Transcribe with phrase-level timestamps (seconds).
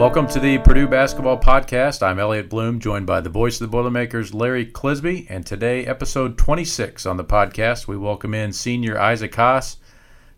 [0.00, 2.02] Welcome to the Purdue Basketball Podcast.
[2.02, 6.38] I'm Elliot Bloom, joined by the voice of the Boilermakers, Larry Clisby, and today, episode
[6.38, 9.76] 26 on the podcast, we welcome in senior Isaac Haas.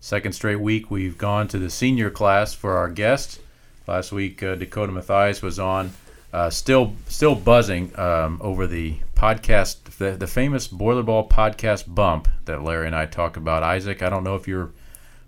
[0.01, 3.38] Second straight week, we've gone to the senior class for our guest.
[3.87, 5.92] Last week, uh, Dakota Mathias was on,
[6.33, 12.65] uh, still still buzzing um, over the podcast, the, the famous Boilerball podcast bump that
[12.65, 13.62] Larry and I talk about.
[13.62, 14.73] Isaac, I don't know if you're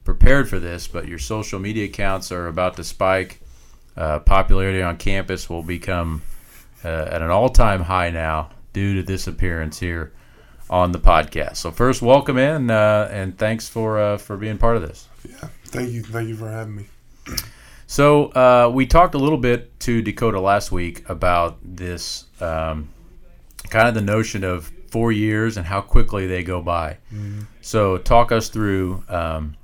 [0.03, 3.39] prepared for this, but your social media accounts are about to spike.
[3.97, 6.23] Uh, popularity on campus will become
[6.85, 10.13] uh, at an all-time high now due to this appearance here
[10.69, 11.57] on the podcast.
[11.57, 15.09] So first, welcome in uh, and thanks for uh, for being part of this.
[15.29, 16.87] Yeah, thank you, thank you for having me.
[17.87, 22.89] So uh, we talked a little bit to Dakota last week about this um,
[23.71, 26.99] kind of the notion of four years and how quickly they go by.
[27.13, 27.43] Mm-hmm.
[27.61, 29.05] So talk us through.
[29.09, 29.57] Um,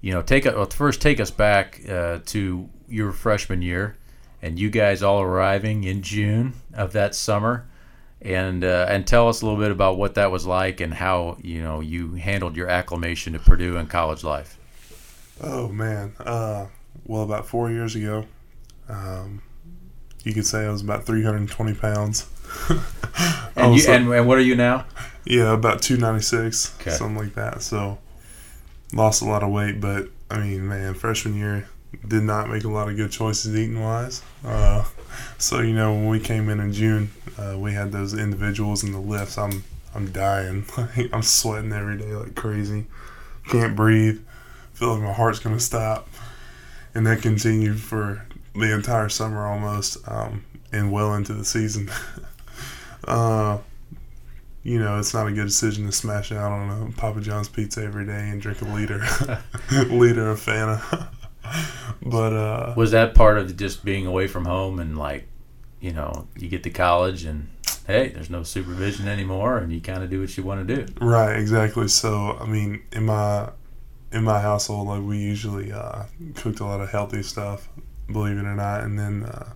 [0.00, 3.96] you know, take well, first take us back uh, to your freshman year,
[4.42, 7.66] and you guys all arriving in June of that summer,
[8.20, 11.36] and uh, and tell us a little bit about what that was like and how
[11.42, 14.58] you know you handled your acclimation to Purdue and college life.
[15.40, 16.66] Oh man, uh,
[17.04, 18.26] well, about four years ago,
[18.88, 19.42] um,
[20.24, 22.28] you could say I was about 320 pounds.
[23.56, 24.86] and, you, and, and what are you now?
[25.24, 26.90] Yeah, about 296, okay.
[26.90, 27.62] something like that.
[27.62, 27.98] So
[28.92, 31.68] lost a lot of weight, but I mean, man, freshman year
[32.06, 34.22] did not make a lot of good choices eating wise.
[34.44, 34.84] Uh,
[35.38, 38.92] so you know, when we came in in June, uh, we had those individuals in
[38.92, 39.38] the lifts.
[39.38, 40.64] I'm I'm dying.
[41.12, 42.86] I'm sweating every day like crazy.
[43.48, 44.20] Can't breathe.
[44.74, 46.08] Feel like my heart's gonna stop.
[46.94, 51.90] And that continued for the entire summer almost, um, and well into the season.
[53.04, 53.58] uh,
[54.62, 57.84] you know, it's not a good decision to smash out on a Papa John's pizza
[57.84, 58.98] every day and drink a liter,
[59.88, 61.08] liter of Fanta.
[62.02, 65.28] but uh, was that part of just being away from home and like,
[65.80, 67.48] you know, you get to college and
[67.86, 70.92] hey, there's no supervision anymore, and you kind of do what you want to do.
[71.00, 71.88] Right, exactly.
[71.88, 73.50] So, I mean, in my
[74.12, 76.04] in my household, like we usually uh,
[76.34, 77.68] cooked a lot of healthy stuff,
[78.10, 79.52] believe it or not, and then uh,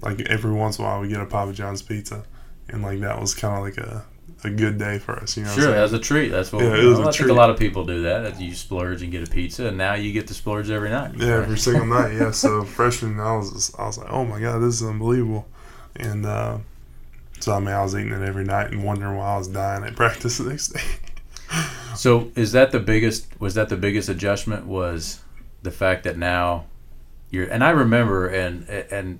[0.00, 2.24] like every once in a while we get a Papa John's pizza,
[2.68, 4.04] and like that was kind of like a
[4.44, 5.36] a good day for us.
[5.36, 6.28] You know, sure, as a treat.
[6.28, 6.64] That's what.
[6.64, 7.26] Yeah, it was know, a I treat.
[7.26, 8.40] think a lot of people do that.
[8.40, 11.14] You splurge and get a pizza, and now you get to splurge every night.
[11.16, 12.14] Yeah, every single night.
[12.14, 12.30] Yeah.
[12.30, 15.46] So freshman, I was just, I was like, oh my god, this is unbelievable,
[15.96, 16.58] and uh,
[17.40, 19.84] so I mean, I was eating it every night and wondering why I was dying
[19.84, 20.80] at practice the next day.
[21.96, 23.40] so is that the biggest?
[23.40, 24.66] Was that the biggest adjustment?
[24.66, 25.20] Was
[25.62, 26.66] the fact that now
[27.30, 29.18] you're and I remember and and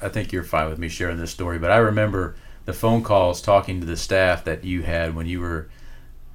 [0.00, 2.34] I think you're fine with me sharing this story, but I remember
[2.64, 5.68] the phone calls talking to the staff that you had when you were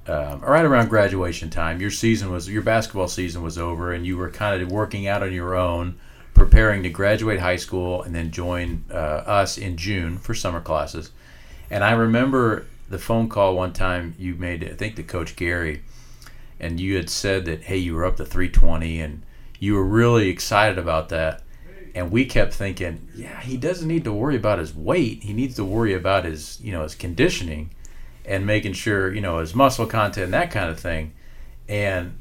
[0.06, 1.80] um, right around graduation time.
[1.80, 5.22] Your season was your basketball season was over, and you were kind of working out
[5.22, 5.98] on your own,
[6.34, 11.12] preparing to graduate high school and then join uh, us in June for summer classes.
[11.70, 15.82] And I remember the phone call one time you made, I think, to Coach Gary,
[16.58, 19.22] and you had said that hey, you were up to 320, and
[19.58, 21.42] you were really excited about that
[21.98, 25.24] and we kept thinking, yeah, he doesn't need to worry about his weight.
[25.24, 27.70] He needs to worry about his, you know, his conditioning
[28.24, 31.12] and making sure, you know, his muscle content and that kind of thing.
[31.68, 32.16] And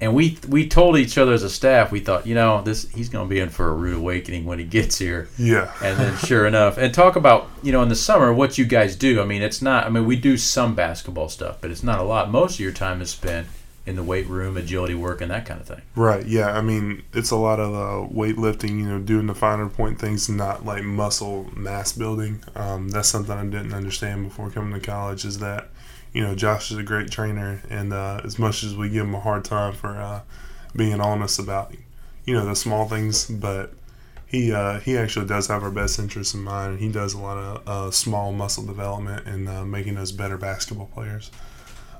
[0.00, 3.10] and we we told each other as a staff, we thought, you know, this he's
[3.10, 5.28] going to be in for a rude awakening when he gets here.
[5.36, 5.70] Yeah.
[5.82, 8.96] and then sure enough, and talk about, you know, in the summer what you guys
[8.96, 9.20] do.
[9.20, 12.04] I mean, it's not I mean, we do some basketball stuff, but it's not a
[12.04, 12.30] lot.
[12.30, 13.46] Most of your time is spent
[13.88, 15.80] in the weight room, agility work, and that kind of thing.
[15.96, 16.26] Right.
[16.26, 16.52] Yeah.
[16.52, 18.78] I mean, it's a lot of uh, weightlifting.
[18.78, 22.44] You know, doing the finer point things, not like muscle mass building.
[22.54, 25.24] Um, that's something I didn't understand before coming to college.
[25.24, 25.70] Is that
[26.12, 29.14] you know Josh is a great trainer, and uh, as much as we give him
[29.14, 30.20] a hard time for uh,
[30.76, 31.74] being honest about
[32.26, 33.72] you know the small things, but
[34.26, 36.72] he uh, he actually does have our best interests in mind.
[36.72, 40.36] and He does a lot of uh, small muscle development and uh, making us better
[40.36, 41.30] basketball players.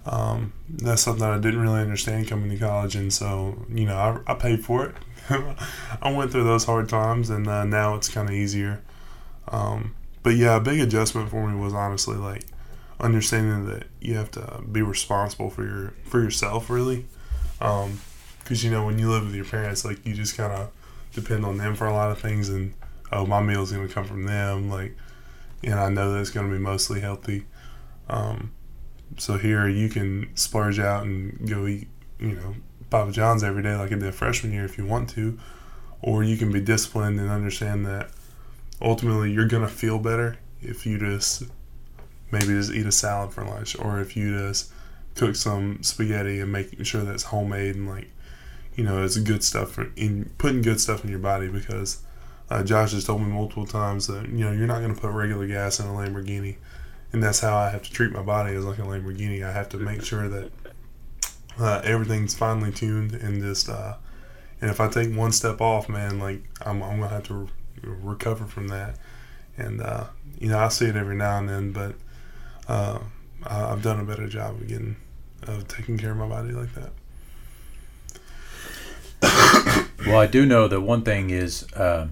[0.08, 3.96] Um, that's something I didn't really understand coming to college, and so you know
[4.26, 4.94] I, I paid for it.
[6.02, 8.80] I went through those hard times, and uh, now it's kind of easier.
[9.48, 12.44] Um, but yeah, a big adjustment for me was honestly like
[12.98, 17.06] understanding that you have to be responsible for your for yourself, really.
[17.58, 17.98] Because um,
[18.54, 20.70] you know when you live with your parents, like you just kind of
[21.12, 22.72] depend on them for a lot of things, and
[23.12, 24.96] oh, my meal is going to come from them, like,
[25.62, 27.44] and I know that it's to be mostly healthy.
[28.08, 28.52] Um,
[29.16, 31.88] so here you can splurge out and go eat,
[32.18, 32.56] you know,
[32.90, 35.38] Papa John's every day like I did freshman year if you want to,
[36.00, 38.10] or you can be disciplined and understand that
[38.80, 41.44] ultimately you're gonna feel better if you just
[42.30, 44.72] maybe just eat a salad for lunch, or if you just
[45.14, 48.08] cook some spaghetti and make sure that's homemade and like
[48.76, 52.02] you know it's good stuff for in putting good stuff in your body because
[52.50, 55.10] uh, Josh has told me multiple times that you know you're not going to put
[55.10, 56.56] regular gas in a Lamborghini,
[57.12, 59.44] and that's how I have to treat my body as like a Lamborghini.
[59.44, 60.50] I have to make sure that
[61.58, 63.94] uh, everything's finely tuned and just uh,
[64.60, 67.48] and if I take one step off, man, like I'm, I'm gonna have to re-
[67.82, 68.96] recover from that.
[69.56, 70.04] And uh,
[70.38, 71.94] you know I see it every now and then, but
[72.68, 72.98] uh,
[73.44, 74.96] I've done a better job of getting
[75.42, 76.92] of taking care of my body like that.
[80.06, 82.06] Well, I do know that one thing is, uh,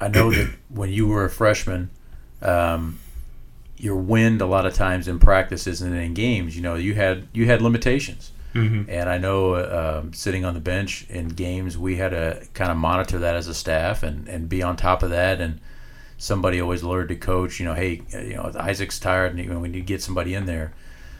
[0.00, 1.90] I know that when you were a freshman,
[2.40, 2.98] um,
[3.80, 7.28] your wind a lot of times in practices and in games, you know, you had
[7.32, 8.32] you had limitations.
[8.54, 8.90] Mm-hmm.
[8.90, 12.76] And I know uh, sitting on the bench in games, we had to kind of
[12.76, 15.40] monitor that as a staff and, and be on top of that.
[15.40, 15.60] And
[16.18, 19.68] somebody always alerted to coach, you know, hey, you know, Isaac's tired and you we
[19.68, 20.72] need to get somebody in there.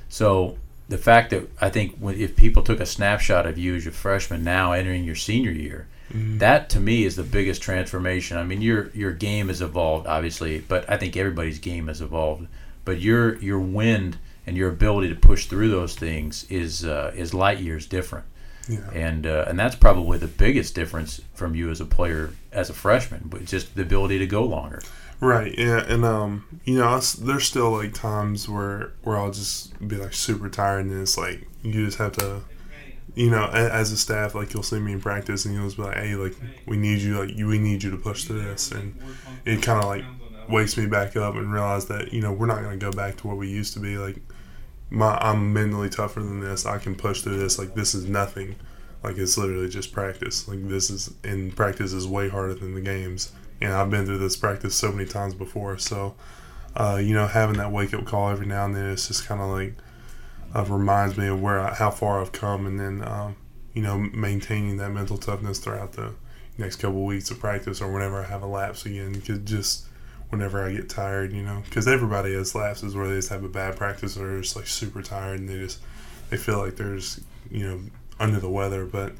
[0.08, 0.58] So
[0.88, 3.92] the fact that I think when, if people took a snapshot of you as a
[3.92, 6.38] freshman now entering your senior year, Mm-hmm.
[6.38, 8.36] that to me is the biggest transformation.
[8.36, 12.48] I mean, your your game has evolved obviously, but I think everybody's game has evolved.
[12.84, 17.32] But your your wind and your ability to push through those things is uh, is
[17.32, 18.26] light years different.
[18.68, 18.90] Yeah.
[18.92, 22.74] And uh, and that's probably the biggest difference from you as a player as a
[22.74, 24.82] freshman, but just the ability to go longer.
[25.20, 25.54] Right.
[25.56, 25.84] Yeah.
[25.86, 30.48] And um, you know, there's still like times where where I'll just be like super
[30.48, 32.40] tired, and it's like you just have to,
[33.14, 35.96] you know, as a staff, like you'll see me in practice, and you'll be like,
[35.96, 36.34] hey, like
[36.66, 38.98] we need you, like we need you to push through this, and
[39.44, 40.04] it kind of like
[40.48, 43.16] wakes me back up and realize that you know we're not going to go back
[43.16, 43.96] to what we used to be.
[43.96, 44.16] Like
[44.90, 46.66] my, I'm mentally tougher than this.
[46.66, 47.58] I can push through this.
[47.58, 48.56] Like this is nothing.
[49.02, 50.46] Like it's literally just practice.
[50.48, 53.32] Like this is in practice is way harder than the games.
[53.60, 55.78] And I've been through this practice so many times before.
[55.78, 56.14] So,
[56.74, 59.40] uh, you know, having that wake up call every now and then, it's just kind
[59.40, 59.74] of like
[60.54, 63.36] uh, reminds me of where I, how far I've come, and then um,
[63.74, 66.14] you know maintaining that mental toughness throughout the
[66.58, 69.12] next couple of weeks of practice or whenever I have a lapse again.
[69.12, 69.86] Because just
[70.30, 73.48] whenever I get tired, you know, because everybody has lapses where they just have a
[73.48, 75.80] bad practice or they're just like super tired and they just
[76.30, 77.20] they feel like they're just
[77.50, 77.80] you know
[78.18, 79.12] under the weather, but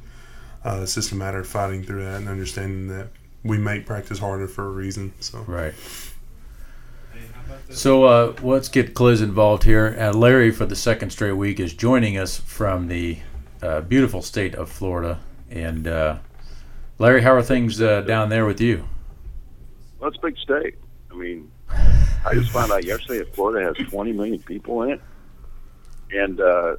[0.65, 3.09] uh, it's just a matter of fighting through that and understanding that
[3.43, 5.13] we make practice harder for a reason.
[5.21, 5.75] So Right.
[7.71, 9.97] So uh, let's get Cliz involved here.
[9.99, 13.19] Uh, Larry, for the second straight week, is joining us from the
[13.63, 15.21] uh, beautiful state of Florida.
[15.51, 16.19] And uh,
[16.99, 18.89] Larry, how are things uh, down there with you?
[19.99, 20.75] Well, it's a big state.
[21.11, 25.01] I mean, I just found out yesterday that Florida has 20 million people in it.
[26.13, 26.77] And uh,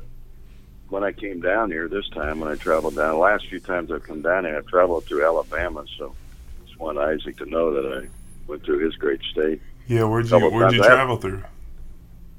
[0.89, 3.91] when I came down here this time, when I traveled down, the last few times
[3.91, 5.85] I've come down here, I've traveled through Alabama.
[5.97, 6.13] So
[6.62, 8.07] I just want Isaac to know that I
[8.47, 9.62] went through his great state.
[9.91, 11.43] Yeah, where'd you where'd you travel through?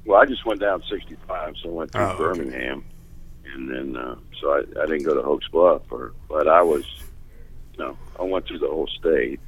[0.05, 2.17] Well, I just went down 65, so I went through Oh, okay.
[2.39, 2.83] Birmingham,
[3.53, 6.83] and then uh, so I, I didn't go to Hokes Bluff, or but I was,
[7.77, 9.39] no, I went through the whole state,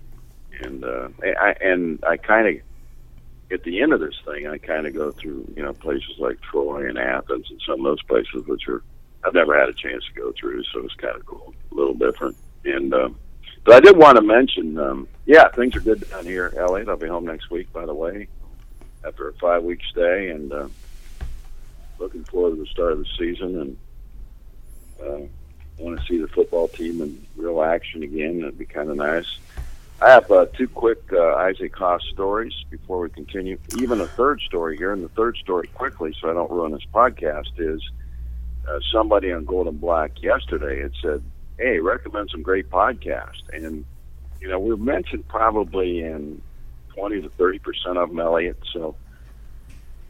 [0.62, 2.62] and uh, I and I kind of
[3.52, 6.40] at the end of this thing, I kind of go through you know places like
[6.42, 8.84] Troy and Athens and some of those places which are
[9.26, 11.96] I've never had a chance to go through, so it's kind of cool, a little
[11.96, 12.94] different, and.
[12.94, 13.16] Um,
[13.66, 16.78] but I did want to mention, um, yeah, things are good down here, LA.
[16.88, 18.28] I'll be home next week, by the way
[19.06, 20.68] after a five week stay and uh,
[22.00, 23.78] looking forward to the start of the season and
[25.02, 25.28] uh,
[25.78, 28.40] want to see the football team in real action again.
[28.40, 29.38] That'd be kind of nice.
[30.02, 33.58] I have uh, two quick uh, Isaac Haas stories before we continue.
[33.78, 36.86] Even a third story here, and the third story quickly, so I don't ruin this
[36.94, 37.82] podcast, is
[38.68, 41.24] uh, somebody on Gold and Black yesterday had said,
[41.58, 43.86] "Hey, recommend some great podcasts." And
[44.42, 46.42] you know, we've mentioned probably in
[46.94, 48.58] twenty to thirty percent of them, Elliot.
[48.74, 48.96] So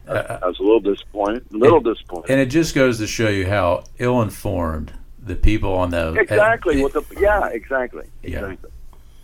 [0.08, 1.44] Uh, I was a little disappointed.
[1.52, 2.30] A little disappointed.
[2.30, 6.16] and it just goes to show you how ill-informed the people on those.
[6.16, 6.78] exactly.
[6.80, 7.02] uh, What the?
[7.20, 8.04] Yeah, exactly.
[8.22, 8.38] Yeah.
[8.50, 8.70] Exactly.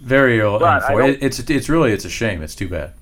[0.00, 1.09] very ill-informed.
[1.11, 2.43] It, it's it's really it's a shame.
[2.43, 2.93] It's too bad.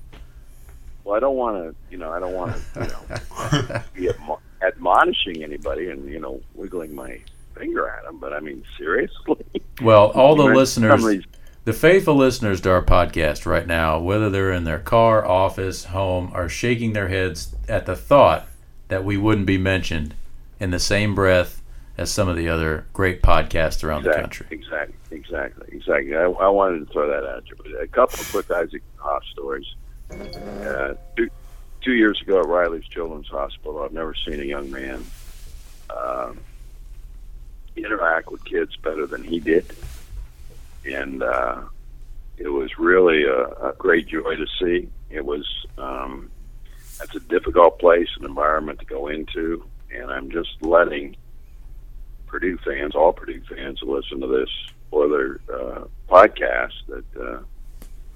[1.03, 1.75] Well, I don't want to.
[1.89, 3.81] You know, I don't want to.
[3.99, 7.19] You know, be admonishing anybody and you know wiggling my
[7.61, 8.17] finger at them.
[8.17, 9.45] But I mean, seriously.
[9.81, 11.25] Well, all the listeners,
[11.63, 16.29] the faithful listeners to our podcast right now, whether they're in their car, office, home,
[16.35, 18.47] are shaking their heads at the thought
[18.89, 20.13] that we wouldn't be mentioned
[20.59, 21.63] in the same breath
[21.97, 24.45] as some of the other great podcasts around the country.
[24.51, 26.15] exactly, exactly, exactly.
[26.15, 27.55] I, I wanted to throw that at you.
[27.57, 29.65] But a couple of quick Isaac Haas stories.
[30.11, 31.29] Uh, two,
[31.81, 35.03] two years ago at Riley's Children's Hospital, I've never seen a young man
[35.89, 36.37] um,
[37.75, 39.65] interact with kids better than he did,
[40.85, 41.61] and uh,
[42.37, 44.89] it was really a, a great joy to see.
[45.09, 45.45] It was
[45.77, 46.29] um,
[46.99, 49.63] that's a difficult place and environment to go into,
[49.93, 51.15] and I'm just letting
[52.27, 54.49] Purdue fans, all Purdue fans, listen to this
[54.91, 57.39] or their uh, podcast, that uh,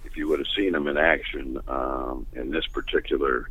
[0.04, 3.50] if you would have seen him in action um, in this particular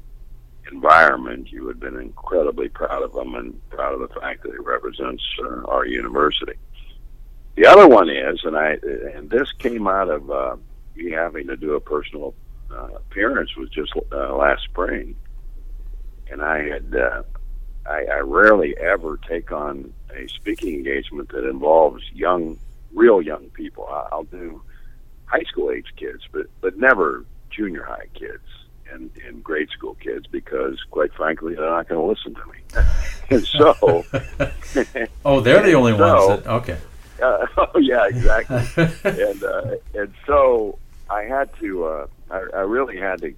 [0.73, 4.53] environment, you would have been incredibly proud of him and proud of the fact that
[4.53, 6.55] he represents uh, our university.
[7.57, 8.79] The other one is, and I
[9.15, 10.57] and this came out of uh,
[10.97, 12.35] me having to do a personal
[12.71, 15.15] uh, appearance was just uh, last spring,
[16.31, 17.23] and I had uh,
[17.87, 22.59] I, I rarely ever take on a speaking engagement that involves young,
[22.93, 23.87] real young people.
[23.89, 24.63] I, I'll do
[25.27, 30.27] high school age kids, but but never junior high kids and, and grade school kids
[30.27, 32.59] because, quite frankly, they're not going to listen to me.
[33.31, 34.05] and so,
[35.25, 36.79] oh, they're the only so, ones that okay.
[37.23, 38.63] Uh, oh yeah, exactly.
[39.05, 41.85] and uh, and so I had to.
[41.85, 43.35] Uh, I, I really had to.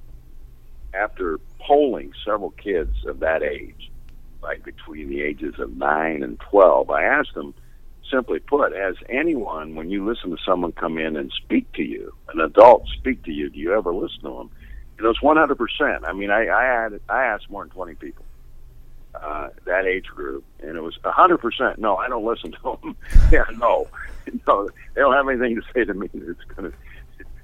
[0.94, 3.90] After polling several kids of that age,
[4.42, 7.52] like between the ages of nine and twelve, I asked them
[8.10, 12.12] simply put, as anyone, when you listen to someone come in and speak to you,
[12.32, 14.50] an adult speak to you, do you ever listen to them?
[14.98, 16.04] It was 100%.
[16.04, 18.24] I mean, I, I had, I asked more than 20 people,
[19.14, 21.78] uh, that age group, and it was 100%.
[21.78, 22.96] No, I don't listen to them.
[23.32, 23.88] yeah, no,
[24.46, 26.76] no, they don't have anything to say to me that's going to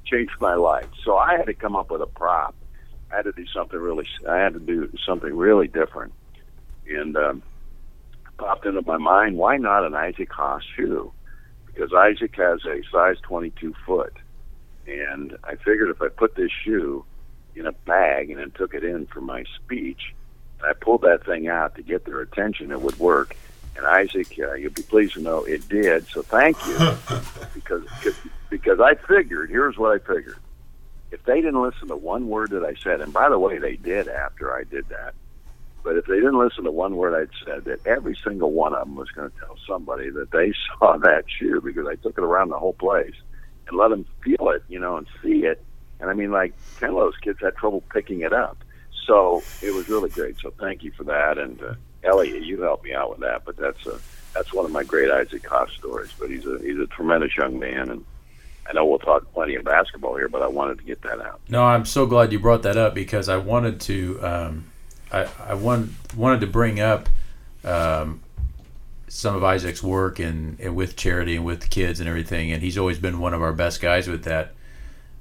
[0.04, 0.88] change my life.
[1.04, 2.54] So I had to come up with a prop.
[3.12, 6.14] I had to do something really, I had to do something really different.
[6.88, 7.42] And, um,
[8.38, 11.12] popped into my mind, why not an Isaac Haas shoe?
[11.66, 14.14] Because Isaac has a size 22 foot.
[14.86, 17.04] And I figured if I put this shoe
[17.54, 20.14] in a bag and then took it in for my speech,
[20.58, 23.36] and I pulled that thing out to get their attention, it would work.
[23.76, 26.06] And Isaac, uh, you'll be pleased to know it did.
[26.08, 26.76] So thank you,
[27.54, 27.84] because
[28.50, 29.48] because I figured.
[29.48, 30.36] Here's what I figured:
[31.10, 33.76] if they didn't listen to one word that I said, and by the way, they
[33.76, 35.14] did after I did that,
[35.82, 38.86] but if they didn't listen to one word I'd said, that every single one of
[38.86, 42.24] them was going to tell somebody that they saw that shoe because I took it
[42.24, 43.14] around the whole place
[43.66, 45.62] and let them feel it, you know, and see it.
[46.02, 48.58] And I mean, like ten of those kids had trouble picking it up.
[49.06, 50.38] So it was really great.
[50.40, 51.38] So thank you for that.
[51.38, 53.44] And uh, Elliot, you helped me out with that.
[53.46, 53.98] But that's a
[54.34, 56.12] that's one of my great Isaac Haas stories.
[56.18, 58.04] But he's a he's a tremendous young man, and
[58.68, 61.40] I know we'll talk plenty of basketball here, but I wanted to get that out.
[61.48, 64.20] No, I'm so glad you brought that up because I wanted to.
[64.22, 64.72] Um,
[65.12, 67.08] I, I want, wanted to bring up
[67.64, 68.22] um,
[69.08, 72.78] some of Isaac's work and, and, with charity and with kids and everything, and he's
[72.78, 74.54] always been one of our best guys with that.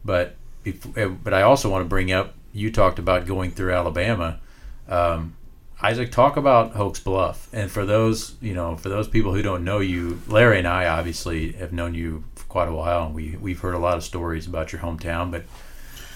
[0.06, 0.36] But
[0.66, 4.40] eh, but I also want to bring up you talked about going through Alabama.
[4.88, 5.36] Um,
[5.82, 9.64] Isaac, talk about Hokes Bluff, and for those you know, for those people who don't
[9.64, 13.36] know you, Larry and I obviously have known you for quite a while, and we
[13.38, 15.44] we've heard a lot of stories about your hometown, but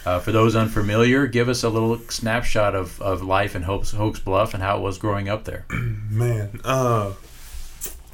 [0.06, 4.20] uh, for those unfamiliar, give us a little snapshot of, of life in Hokes, Hokes
[4.20, 5.66] Bluff and how it was growing up there.
[5.72, 7.14] Man, uh,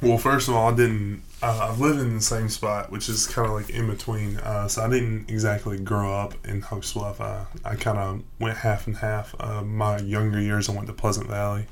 [0.00, 1.22] well, first of all, I didn't.
[1.42, 4.36] Uh, I've lived in the same spot, which is kind of like in between.
[4.38, 7.20] Uh, so I didn't exactly grow up in Hokes Bluff.
[7.20, 9.34] I, I kind of went half and half.
[9.40, 11.66] Uh, my younger years, I went to Pleasant Valley,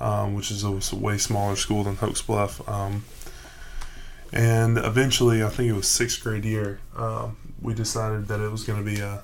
[0.00, 2.66] um, which is a, way smaller school than Hokes Bluff.
[2.66, 3.04] Um,
[4.32, 8.64] and eventually, I think it was sixth grade year, um, we decided that it was
[8.64, 9.22] going to be a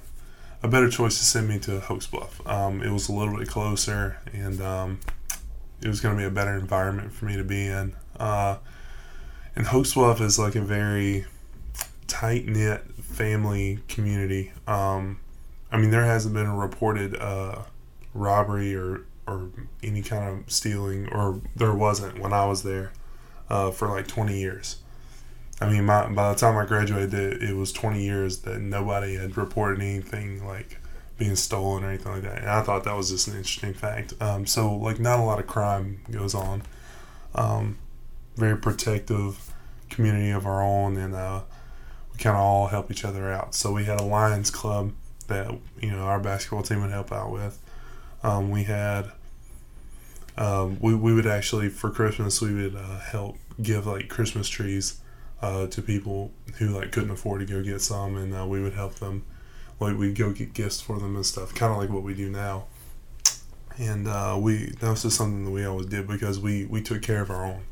[0.63, 2.47] a better choice to send me to Hokes Bluff.
[2.47, 5.01] Um, it was a little bit closer, and um,
[5.81, 7.95] it was going to be a better environment for me to be in.
[8.19, 8.57] Uh,
[9.59, 11.27] and Hokes Bluff is like a very
[12.07, 14.53] tight knit family community.
[14.69, 15.19] Um,
[15.73, 17.63] I mean, there hasn't been a reported uh,
[18.15, 19.51] robbery or or
[19.83, 22.93] any kind of stealing, or there wasn't when I was there
[23.51, 24.77] uh, for like 20 years.
[25.61, 29.17] I mean, my, by the time I graduated, it, it, was 20 years that nobody
[29.17, 30.79] had reported anything like
[31.19, 32.39] being stolen or anything like that.
[32.39, 34.15] And I thought that was just an interesting fact.
[34.19, 36.63] Um, so, like, not a lot of crime goes on.
[37.35, 37.77] Um,
[38.39, 39.53] very protective
[39.91, 41.43] community of our own, and uh,
[42.13, 43.55] we kind of all help each other out.
[43.55, 44.93] So, we had a Lions Club
[45.27, 47.59] that, you know, our basketball team would help out with.
[48.23, 49.13] Um, we had,
[50.37, 55.01] um, we, we would actually, for Christmas, we would uh, help give, like, Christmas trees
[55.41, 58.75] uh, to people who like couldn't afford to go get some, and uh, we would
[58.75, 59.25] help them.
[59.81, 62.29] Like we'd go get gifts for them and stuff, kind of like what we do
[62.29, 62.65] now.
[63.79, 67.03] And uh, we that was just something that we always did because we we took
[67.03, 67.63] care of our own.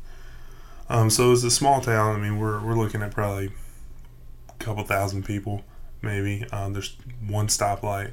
[0.89, 2.15] Um, so it's a small town.
[2.15, 3.51] I mean, we're we're looking at probably
[4.49, 5.63] a couple thousand people,
[6.01, 6.45] maybe.
[6.51, 8.11] Um, there's one stoplight,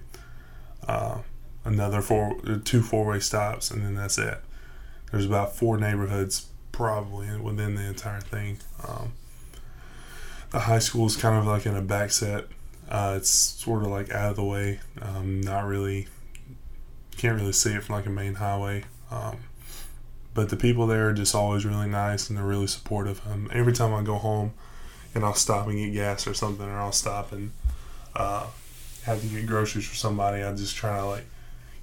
[0.88, 1.19] uh,
[1.64, 4.38] another four, two four-way stops, and then that's it.
[5.11, 8.59] There's about four neighborhoods probably within the entire thing.
[8.87, 9.12] Um,
[10.50, 12.47] the high school is kind of like in a back set.
[12.88, 14.81] Uh, it's sort of like out of the way.
[15.00, 16.09] Um, not really,
[17.16, 18.85] can't really see it from like a main highway.
[19.11, 19.38] Um,
[20.35, 23.21] but the people there are just always really nice and they're really supportive.
[23.26, 24.53] Um, every time I go home
[25.14, 27.53] and I'll stop and get gas or something, or I'll stop and
[28.17, 28.47] uh,
[29.05, 31.26] have to get groceries for somebody, I just try to like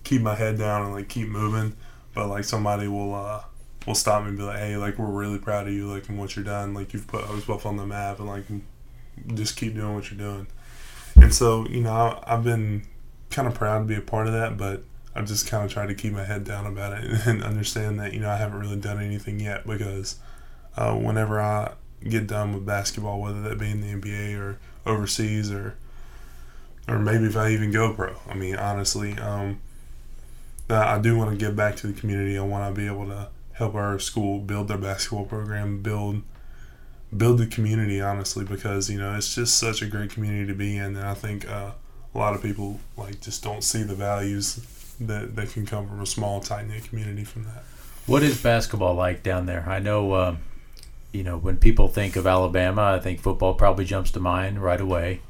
[0.04, 1.76] keep my head down and like keep moving.
[2.14, 3.44] But like somebody will uh
[3.88, 6.20] will stop me and be like, hey, like we're really proud of you, like and
[6.20, 8.44] what you're done, like you've put Buff on the map, and like
[9.34, 10.48] just keep doing what you're doing.
[11.16, 12.84] And so you know I've been
[13.30, 15.88] kind of proud to be a part of that, but I've just kind of tried
[15.88, 18.78] to keep my head down about it and understand that you know I haven't really
[18.78, 20.16] done anything yet because
[20.78, 25.52] uh, whenever I get done with basketball, whether that be in the NBA or overseas
[25.52, 25.76] or
[26.88, 28.16] or maybe if I even go pro.
[28.28, 29.62] I mean, honestly, um,
[30.70, 32.38] I do want to give back to the community.
[32.38, 36.24] I want to be able to help our school build their basketball program, build
[37.16, 38.02] build the community.
[38.02, 41.14] Honestly, because you know it's just such a great community to be in, and I
[41.14, 41.72] think uh,
[42.14, 44.66] a lot of people like just don't see the values
[45.08, 47.64] that that can come from a small, tight knit community from that.
[48.06, 49.68] What is basketball like down there?
[49.68, 50.12] I know.
[50.12, 50.36] Uh,
[51.12, 54.80] you know, when people think of Alabama, I think football probably jumps to mind right
[54.80, 55.22] away.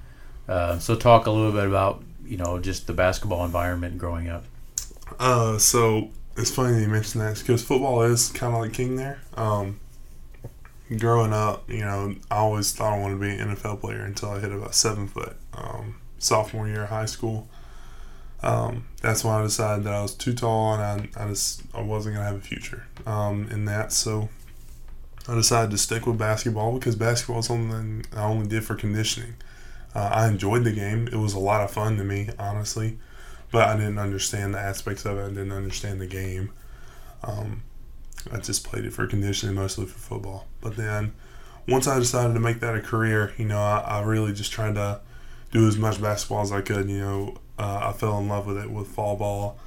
[0.48, 4.46] Uh, so, talk a little bit about you know just the basketball environment growing up.
[5.20, 8.96] Uh, so it's funny that you mentioned that because football is kind of like king
[8.96, 9.20] there.
[9.36, 9.80] Um,
[10.98, 14.30] growing up, you know, I always thought I wanted to be an NFL player until
[14.30, 15.36] I hit about seven foot.
[15.54, 17.48] Um, sophomore year of high school.
[18.44, 21.82] Um, that's when I decided that I was too tall and I, I just I
[21.82, 23.92] wasn't gonna have a future um, in that.
[23.92, 24.30] So
[25.28, 29.36] I decided to stick with basketball because basketball is something I only did for conditioning.
[29.94, 31.08] Uh, I enjoyed the game.
[31.08, 32.98] It was a lot of fun to me, honestly,
[33.52, 35.24] but I didn't understand the aspects of it.
[35.24, 36.52] I didn't understand the game.
[37.24, 37.64] Um,
[38.32, 40.48] I just played it for conditioning, mostly for football.
[40.62, 41.14] But then,
[41.68, 44.76] once I decided to make that a career, you know, I, I really just tried
[44.76, 45.02] to
[45.52, 46.90] do as much basketball as I could.
[46.90, 49.58] You know, uh, I fell in love with it with fall ball.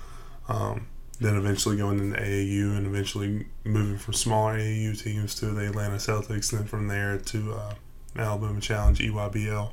[0.48, 0.88] Um,
[1.20, 5.96] then eventually going into AAU and eventually moving from smaller AAU teams to the Atlanta
[5.96, 7.74] Celtics, and then from there to uh,
[8.16, 9.70] Alabama Challenge EYBL.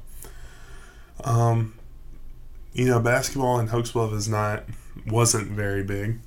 [1.23, 1.73] Um,
[2.73, 4.65] you know, basketball in Hokes Bluff is not
[5.07, 6.19] wasn't very big.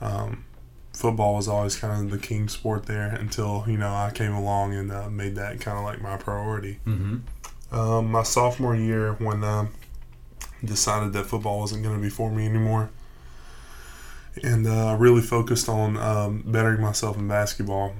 [0.00, 0.44] Um,
[0.92, 4.74] football was always kind of the king sport there until you know I came along
[4.74, 6.78] and uh, made that kind of like my priority.
[6.86, 7.76] Mm-hmm.
[7.76, 9.66] Um, my sophomore year, when uh,
[10.64, 12.90] decided that football wasn't going to be for me anymore,
[14.42, 17.94] and uh, really focused on um, bettering myself in basketball.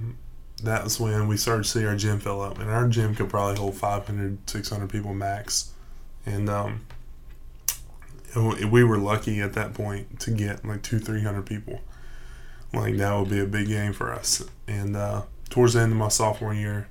[0.62, 3.28] That was when we started to see our gym fill up, and our gym could
[3.28, 5.72] probably hold 500, 600 people max.
[6.24, 6.86] And um,
[8.36, 11.80] we were lucky at that point to get like two, three hundred people.
[12.72, 14.44] Like that would be a big game for us.
[14.66, 16.88] And uh, towards the end of my sophomore year,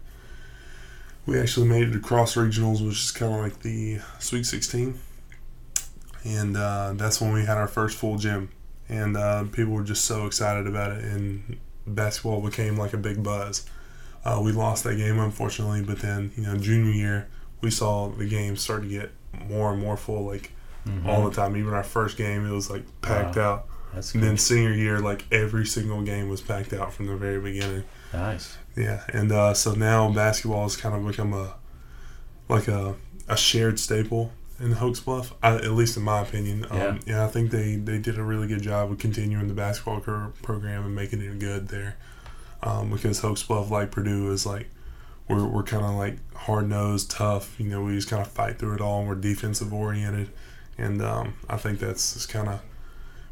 [1.25, 4.99] we actually made it across regionals, which is kind of like the Sweet 16.
[6.25, 8.49] And uh, that's when we had our first full gym
[8.89, 11.57] and uh, people were just so excited about it, and
[11.88, 13.65] basketball became like a big buzz.
[14.23, 17.27] Uh, we lost that game unfortunately, but then you know junior year
[17.61, 19.11] we saw the game start to get
[19.47, 20.51] more and more full, like
[20.85, 21.07] mm-hmm.
[21.09, 21.55] all the time.
[21.55, 23.53] Even our first game, it was like packed wow.
[23.53, 23.67] out.
[23.93, 27.39] That's and then senior year, like every single game was packed out from the very
[27.39, 27.85] beginning.
[28.13, 28.57] Nice.
[28.75, 31.55] Yeah, and uh, so now basketball has kind of become a
[32.49, 32.95] like a
[33.27, 36.65] a shared staple in Hokes Bluff, I, at least in my opinion.
[36.69, 36.97] Um, yeah.
[37.05, 40.85] yeah, I think they, they did a really good job of continuing the basketball program
[40.85, 41.97] and making it good there.
[42.63, 44.69] Um, because Hokes Bluff, like Purdue, is like
[45.27, 47.59] we're, we're kind of like hard nosed, tough.
[47.59, 50.29] You know, we just kind of fight through it all, and we're defensive oriented.
[50.77, 52.61] And um, I think that's kind of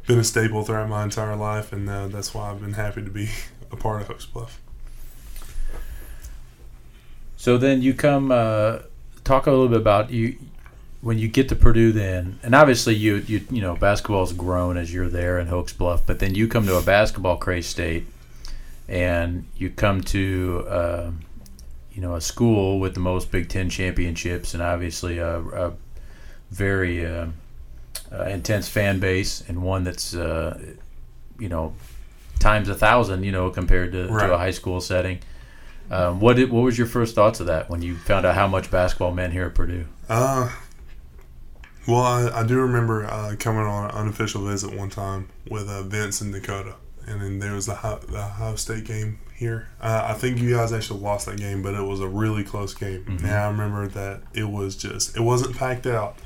[0.06, 3.10] been a staple throughout my entire life, and uh, that's why I've been happy to
[3.10, 3.30] be
[3.72, 4.60] a part of Hokes Bluff.
[7.36, 8.80] So then you come uh,
[9.24, 10.38] talk a little bit about you
[11.04, 14.92] when you get to Purdue, then, and obviously you you you know basketball's grown as
[14.92, 18.06] you're there in Hokes Bluff, but then you come to a basketball craze state,
[18.88, 21.10] and you come to uh,
[21.92, 25.72] you know a school with the most Big Ten championships, and obviously a, a
[26.50, 27.26] very uh,
[28.10, 30.58] uh, intense fan base, and one that's uh,
[31.38, 31.74] you know
[32.40, 34.26] times a thousand, you know, compared to, right.
[34.26, 35.18] to a high school setting.
[35.90, 38.46] Um, what did, what was your first thoughts of that when you found out how
[38.46, 39.84] much basketball meant here at Purdue?
[40.08, 40.50] Uh,
[41.86, 45.82] well, I, I do remember uh, coming on an unofficial visit one time with uh,
[45.82, 49.68] Vince and Dakota, and then there was the Ohio, the Ohio State game here.
[49.80, 52.74] Uh, I think you guys actually lost that game, but it was a really close
[52.74, 53.04] game.
[53.04, 53.26] Mm-hmm.
[53.26, 56.18] And I remember that it was just it wasn't packed out,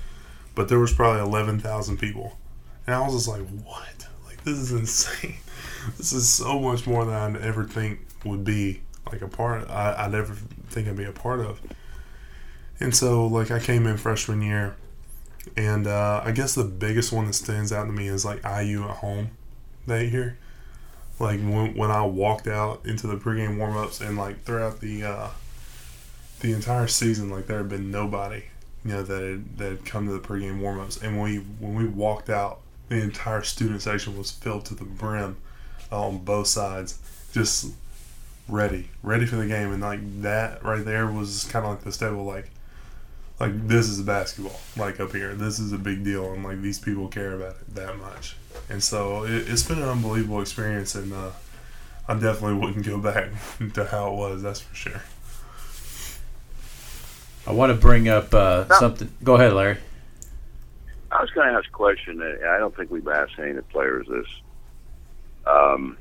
[0.55, 2.39] but there was probably eleven thousand people,
[2.87, 4.07] and I was just like, "What?
[4.27, 5.39] Like this is insane!
[5.97, 9.63] this is so much more than I'd ever think would be like a part.
[9.63, 10.35] Of, I I'd ever
[10.69, 11.61] think I'd be a part of."
[12.81, 14.77] And so, like, I came in freshman year
[15.59, 18.85] and uh, I guess the biggest one that stands out to me is like IU
[18.85, 19.31] at home
[19.89, 20.39] that year.
[21.19, 25.29] Like when, when I walked out into the pregame warmups and like throughout the uh,
[26.39, 28.45] the entire season, like there had been nobody
[28.85, 31.03] you know, that had, that had come to the pregame warmups.
[31.03, 34.85] And when we when we walked out, the entire student section was filled to the
[34.85, 35.39] brim
[35.91, 37.01] uh, on both sides,
[37.33, 37.73] just
[38.49, 39.73] ready, ready for the game.
[39.73, 42.49] And like that right there was kind of like the stable, like
[43.41, 45.35] like this is basketball, like up here.
[45.35, 48.37] This is a big deal, and like these people care about it that much.
[48.69, 51.31] And so it, has been an unbelievable experience, and uh,
[52.09, 53.31] I definitely wouldn't go back
[53.75, 54.43] to how it was.
[54.43, 55.03] That's for sure.
[57.47, 59.11] I want to bring up uh, something.
[59.23, 59.79] Go ahead, Larry.
[61.11, 62.21] I was going to ask a question.
[62.21, 64.27] I don't think we've asked any of the players this.
[65.47, 65.97] Um,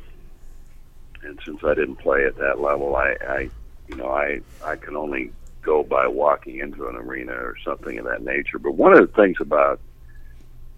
[1.23, 3.49] and since I didn't play at that level, I, I,
[3.87, 5.31] you know, I, I can only
[5.67, 8.57] go by walking into an arena or something of that nature.
[8.57, 9.81] But one of the things about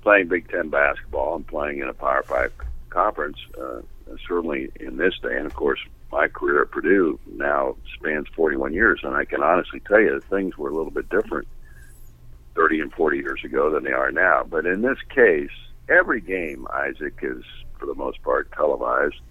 [0.02, 2.52] playing Big Ten basketball and playing in a Power Five
[2.90, 3.82] conference, uh,
[4.28, 5.80] certainly in this day, and of course,
[6.12, 10.24] my career at Purdue now spans 41 years, and I can honestly tell you that
[10.24, 11.48] things were a little bit different
[12.56, 14.44] 30 and 40 years ago than they are now.
[14.44, 15.52] But in this case,
[15.88, 17.44] every game, Isaac, is
[17.78, 19.22] for the most part televised.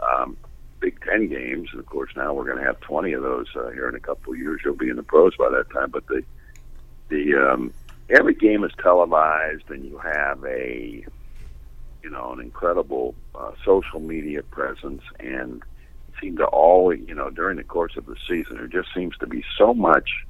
[0.00, 0.38] Um,
[0.80, 3.70] Big Ten games, and of course now we're going to have 20 of those uh,
[3.70, 4.60] here in a couple of years.
[4.64, 5.90] You'll be in the pros by that time.
[5.90, 6.22] But the
[7.08, 7.72] the um,
[8.10, 11.04] every game is televised, and you have a
[12.02, 15.62] you know an incredible uh, social media presence, and
[16.20, 19.26] seem to always you know during the course of the season there just seems to
[19.26, 20.26] be so much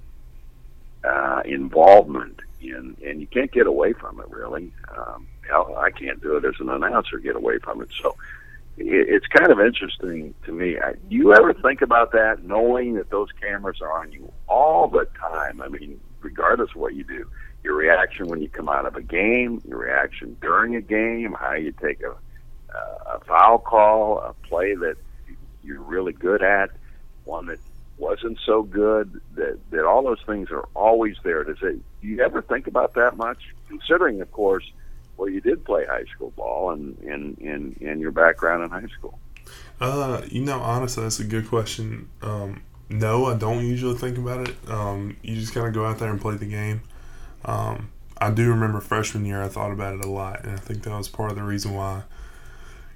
[1.04, 4.72] uh, involvement in, and you can't get away from it really.
[4.96, 7.88] Um, I can't do it as an announcer, get away from it.
[8.02, 8.16] So
[8.80, 10.76] it's kind of interesting to me.
[11.08, 15.06] Do you ever think about that, knowing that those cameras are on you all the
[15.18, 15.60] time?
[15.60, 17.28] I mean, regardless of what you do,
[17.64, 21.54] your reaction when you come out of a game, your reaction during a game, how
[21.54, 22.14] you take a,
[22.74, 24.96] a foul call, a play that
[25.64, 26.70] you're really good at,
[27.24, 27.58] one that
[27.98, 29.20] wasn't so good.
[29.34, 31.42] That that all those things are always there.
[31.42, 31.80] Does it?
[32.00, 33.38] Do you ever think about that much?
[33.68, 34.70] Considering, of course
[35.18, 38.88] well, you did play high school ball and in in in your background in high
[38.96, 39.18] school.
[39.80, 42.08] Uh, you know, honestly, that's a good question.
[42.22, 44.56] Um, no, I don't usually think about it.
[44.68, 46.82] Um, you just kind of go out there and play the game.
[47.44, 50.82] Um, I do remember freshman year, I thought about it a lot, and I think
[50.82, 52.02] that was part of the reason why.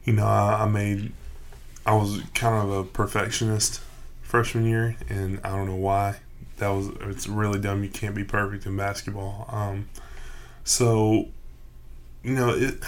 [0.05, 1.13] You know, I, I made,
[1.87, 3.81] I was kind of a perfectionist
[4.23, 6.17] freshman year, and I don't know why.
[6.57, 7.85] That was it's really dumb.
[7.85, 9.49] You can't be perfect in basketball.
[9.49, 9.89] Um,
[10.65, 11.29] so
[12.23, 12.81] you know, it.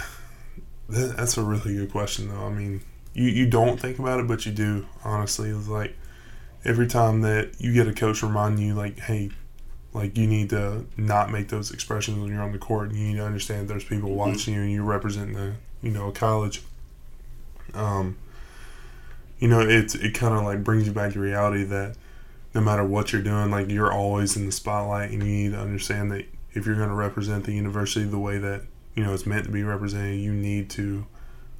[0.87, 2.45] That's a really good question, though.
[2.45, 2.81] I mean,
[3.13, 4.85] you, you don't think about it, but you do.
[5.03, 5.95] Honestly, it's like
[6.63, 9.31] every time that you get a coach remind you, like, hey,
[9.93, 12.91] like you need to not make those expressions when you're on the court.
[12.91, 14.17] You need to understand there's people mm-hmm.
[14.17, 16.61] watching you, and you represent the, you know, a college.
[17.73, 18.17] Um,
[19.39, 21.95] you know, it's it kind of like brings you back to reality that
[22.53, 25.59] no matter what you're doing, like you're always in the spotlight, and you need to
[25.59, 28.63] understand that if you're going to represent the university the way that
[28.95, 31.05] you know it's meant to be represented, you need to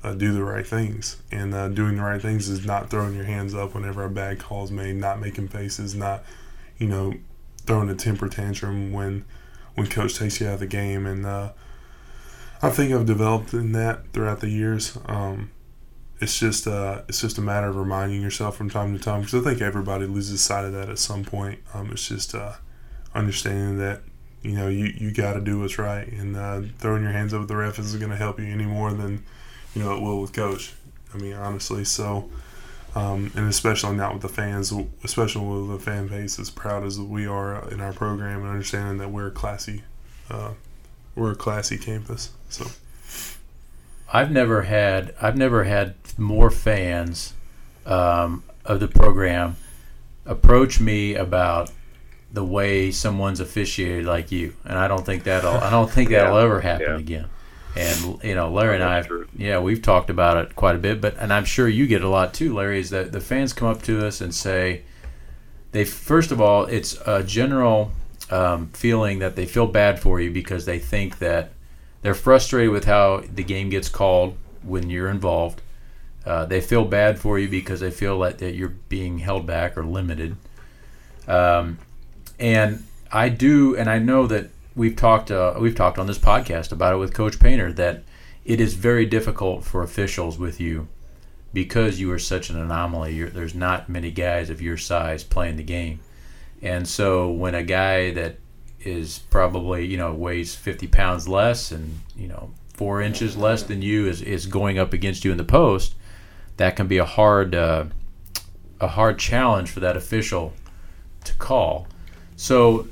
[0.04, 1.18] uh, do the right things.
[1.32, 4.40] And uh, doing the right things is not throwing your hands up whenever a bad
[4.40, 6.24] call is made, not making faces, not
[6.78, 7.14] you know
[7.66, 9.26] throwing a temper tantrum when
[9.74, 11.06] when coach takes you out of the game.
[11.06, 11.52] And uh,
[12.62, 14.98] I think I've developed in that throughout the years.
[15.06, 15.52] Um,
[16.22, 19.36] it's just uh, it's just a matter of reminding yourself from time to time because
[19.36, 21.60] I think everybody loses sight of that at some point.
[21.74, 22.54] Um, it's just uh,
[23.14, 24.02] understanding that
[24.46, 26.08] you know, you, you got to do what's right.
[26.08, 28.66] And uh, throwing your hands up at the ref isn't going to help you any
[28.66, 29.24] more than,
[29.74, 30.74] you know, it will with coach.
[31.14, 31.84] I mean, honestly.
[31.84, 32.30] So,
[32.94, 34.72] um, and especially not with the fans,
[35.04, 38.98] especially with the fan base as proud as we are in our program and understanding
[39.00, 39.84] that we're classy,
[40.30, 40.52] uh,
[41.16, 42.32] we're a classy campus.
[42.50, 42.68] So,
[44.14, 47.34] I've never had I've never had more fans
[47.86, 49.58] um, of the program
[50.26, 51.72] approach me about
[52.36, 56.38] the way someone's officiated like you, and I don't think that'll I don't think that'll
[56.38, 56.44] yeah.
[56.44, 56.98] ever happen yeah.
[56.98, 57.30] again.
[57.78, 59.04] And you know, Larry and I,
[59.36, 62.10] yeah, we've talked about it quite a bit, but and I'm sure you get a
[62.10, 62.80] lot too, Larry.
[62.80, 64.84] Is that the fans come up to us and say,
[65.72, 67.92] they first of all, it's a general
[68.30, 71.52] um, feeling that they feel bad for you because they think that
[72.02, 75.62] they're frustrated with how the game gets called when you're involved.
[76.26, 79.78] Uh, they feel bad for you because they feel like that you're being held back
[79.78, 80.36] or limited.
[81.28, 81.78] Um,
[82.40, 86.72] and I do, and I know that we've talked uh, we've talked on this podcast
[86.72, 88.04] about it with Coach Painter that
[88.44, 90.88] it is very difficult for officials with you
[91.54, 93.16] because you are such an anomaly.
[93.16, 96.00] You're, there's not many guys of your size playing the game,
[96.62, 98.38] and so when a guy that
[98.82, 103.82] is probably you know weighs 50 pounds less and you know four inches less than
[103.82, 105.96] you is, is going up against you in the post,
[106.58, 107.86] that can be a hard uh,
[108.82, 110.54] a hard challenge for that official
[111.24, 111.88] to call.
[112.36, 112.88] So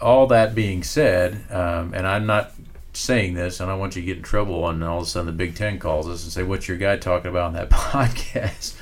[0.00, 2.52] all that being said, um, and I'm not
[2.92, 5.26] saying this, and I want you to get in trouble, and all of a sudden
[5.26, 8.74] the Big Ten calls us and say, "What's your guy talking about on that podcast?"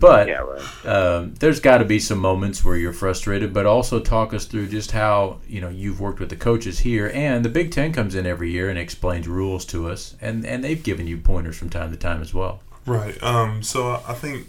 [0.00, 0.86] but Yeah, right.
[0.86, 4.68] um, there's got to be some moments where you're frustrated, but also talk us through
[4.68, 8.14] just how you know you've worked with the coaches here, and the Big Ten comes
[8.14, 11.70] in every year and explains rules to us, and and they've given you pointers from
[11.70, 12.60] time to time as well.
[12.86, 13.20] Right.
[13.22, 14.46] Um, so I think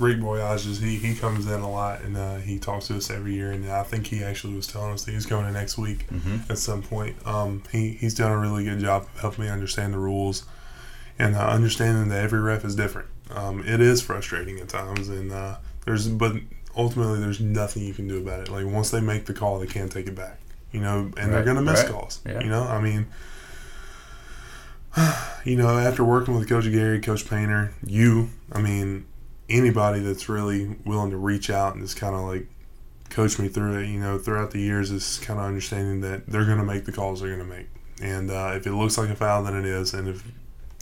[0.00, 3.34] Rick Boyages, he, he comes in a lot and uh, he talks to us every
[3.34, 3.52] year.
[3.52, 6.50] And I think he actually was telling us that he's going in next week Mm-hmm.
[6.50, 7.16] at some point.
[7.26, 10.44] Um, he, he's done a really good job of helping me understand the rules
[11.18, 13.08] and uh, understanding that every ref is different.
[13.30, 16.34] Um, it is frustrating at times, and uh, there's but
[16.76, 18.48] ultimately there's nothing you can do about it.
[18.48, 20.40] Like once they make the call, they can't take it back.
[20.72, 21.92] You know, and they're gonna miss right.
[21.92, 22.20] calls.
[22.26, 22.40] Yeah.
[22.40, 23.06] You know, I mean,
[25.44, 29.04] you know, after working with Coach Gary, Coach Painter, you, I mean,
[29.50, 32.46] anybody that's really willing to reach out and just kind of like
[33.10, 36.44] coach me through it, you know, throughout the years is kind of understanding that they're
[36.44, 37.66] going to make the calls they're going to make.
[38.00, 39.92] And uh, if it looks like a foul, then it is.
[39.92, 40.24] And if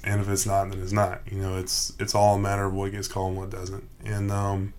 [0.05, 1.21] and if it's not, then it's not.
[1.31, 3.89] You know, it's it's all a matter of what gets called and what doesn't.
[4.05, 4.75] And um,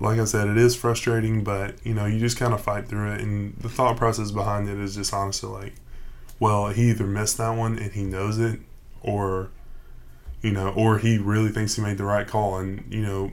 [0.00, 3.12] like I said, it is frustrating, but you know, you just kind of fight through
[3.12, 3.20] it.
[3.20, 5.74] And the thought process behind it is just honestly like,
[6.38, 8.60] well, he either missed that one and he knows it,
[9.00, 9.50] or
[10.42, 13.30] you know, or he really thinks he made the right call, and you know,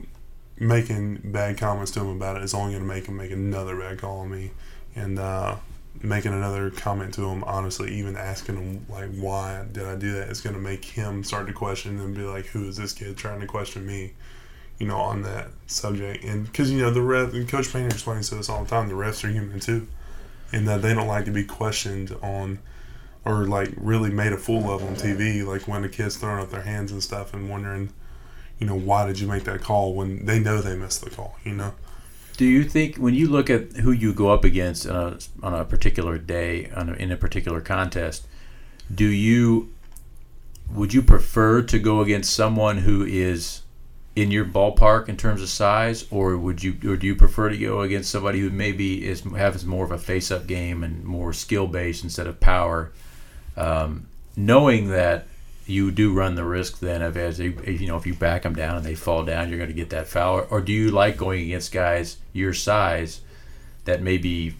[0.58, 3.76] making bad comments to him about it is only going to make him make another
[3.76, 4.52] bad call on me,
[4.94, 5.56] and uh,
[6.02, 10.28] making another comment to him, honestly, even asking him like, why did I do that,
[10.28, 13.16] is going to make him start to question and be like, who is this kid
[13.16, 14.12] trying to question me?
[14.78, 18.30] You know, on that subject, and because you know the ref, and Coach Painter explains
[18.30, 19.86] to us all the time, the refs are human too,
[20.52, 22.60] and that they don't like to be questioned on
[23.24, 26.50] or like really made a fool of on TV, like when the kids throwing up
[26.50, 27.92] their hands and stuff and wondering,
[28.58, 31.36] you know, why did you make that call when they know they missed the call,
[31.44, 31.74] you know?
[32.36, 35.54] Do you think when you look at who you go up against on a, on
[35.54, 38.26] a particular day on a, in a particular contest,
[38.92, 39.72] do you
[40.72, 43.62] would you prefer to go against someone who is
[44.16, 47.56] in your ballpark in terms of size, or would you or do you prefer to
[47.56, 52.02] go against somebody who maybe is has more of a face-up game and more skill-based
[52.02, 52.92] instead of power,
[53.56, 55.26] um, knowing that
[55.66, 58.54] you do run the risk then of as you, you know if you back them
[58.54, 60.90] down and they fall down, you're going to get that foul, or, or do you
[60.90, 63.20] like going against guys your size
[63.84, 64.54] that maybe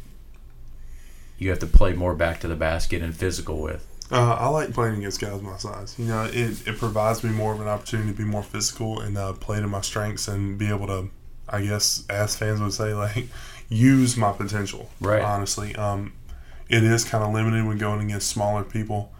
[1.38, 3.86] you have to play more back to the basket and physical with?
[4.12, 5.96] Uh, I like playing against guys my size.
[5.98, 9.16] You know, it, it provides me more of an opportunity to be more physical and
[9.16, 11.10] uh, play to my strengths and be able to,
[11.48, 13.28] I guess, as fans would say, like,
[13.68, 14.90] use my potential.
[15.00, 15.22] Right.
[15.22, 16.12] Honestly, um,
[16.70, 19.12] it is kind of limited when going against smaller people.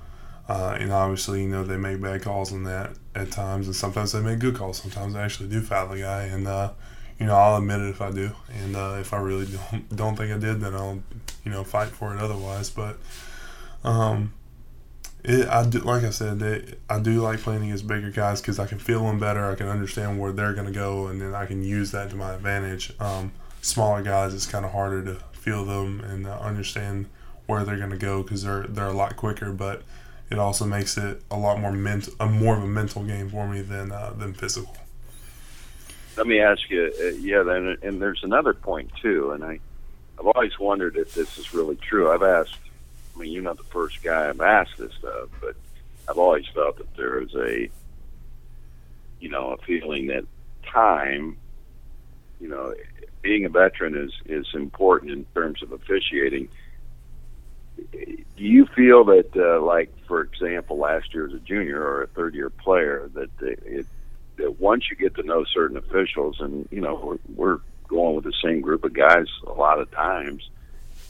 [0.49, 4.13] Uh, and obviously, you know, they make bad calls in that at times, and sometimes
[4.13, 4.81] they make good calls.
[4.81, 6.73] Sometimes they actually do foul the guy, and uh,
[7.19, 8.33] you know, I'll admit it if I do,
[8.63, 11.03] and uh, if I really don't don't think I did, then I'll
[11.45, 12.71] you know fight for it otherwise.
[12.71, 12.99] But
[13.85, 14.33] um,
[15.23, 18.59] it, I do, like I said, it, I do like playing against bigger guys because
[18.59, 19.45] I can feel them better.
[19.51, 22.17] I can understand where they're going to go, and then I can use that to
[22.17, 22.93] my advantage.
[22.99, 27.07] Um, smaller guys, it's kind of harder to feel them and uh, understand
[27.51, 29.53] where they're going to go because they're they're a lot quicker.
[29.53, 29.83] But
[30.31, 33.47] it also makes it a lot more mental, a more of a mental game for
[33.47, 34.77] me than uh, than physical.
[36.17, 39.59] Let me ask you, uh, yeah, then, and there's another point too, and I,
[40.19, 42.11] I've always wondered if this is really true.
[42.11, 42.59] I've asked,
[43.15, 45.55] I mean, you're not the first guy I've asked this stuff, but
[46.09, 47.71] I've always felt that there is a,
[49.21, 50.25] you know, a feeling that
[50.67, 51.39] time,
[52.41, 52.75] you know,
[53.23, 56.49] being a veteran is is important in terms of officiating.
[57.93, 62.07] Do you feel that, uh, like, for example, last year as a junior or a
[62.09, 63.87] third year player, that it
[64.37, 68.25] that once you get to know certain officials, and you know we're, we're going with
[68.25, 70.49] the same group of guys a lot of times,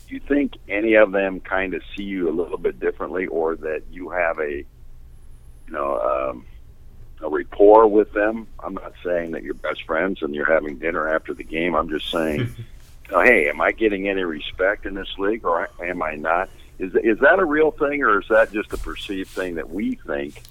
[0.09, 3.55] do you think any of them kind of see you a little bit differently, or
[3.57, 6.45] that you have a, you know, um,
[7.23, 8.49] a rapport with them?
[8.59, 11.77] I'm not saying that you're best friends and you're having dinner after the game.
[11.77, 12.51] I'm just saying,
[13.09, 16.51] hey, am I getting any respect in this league, or am I not?
[16.81, 19.97] Is is that a real thing, or is that just a perceived thing that we
[20.07, 20.43] think?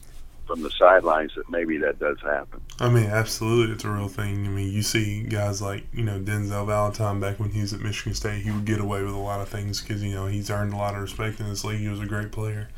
[0.49, 2.59] from the sidelines that maybe that does happen.
[2.79, 4.47] I mean, absolutely, it's a real thing.
[4.47, 7.81] I mean, you see guys like you know Denzel Valentine back when he was at
[7.81, 8.41] Michigan State.
[8.41, 10.75] He would get away with a lot of things because you know he's earned a
[10.75, 11.81] lot of respect in this league.
[11.81, 12.69] He was a great player.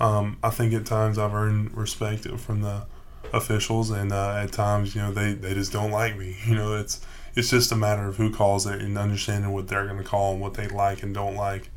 [0.00, 2.86] Um, I think at times I've earned respect from the
[3.32, 6.36] officials, and uh, at times you know they, they just don't like me.
[6.46, 9.86] You know, it's it's just a matter of who calls it and understanding what they're
[9.86, 11.70] going to call and what they like and don't like.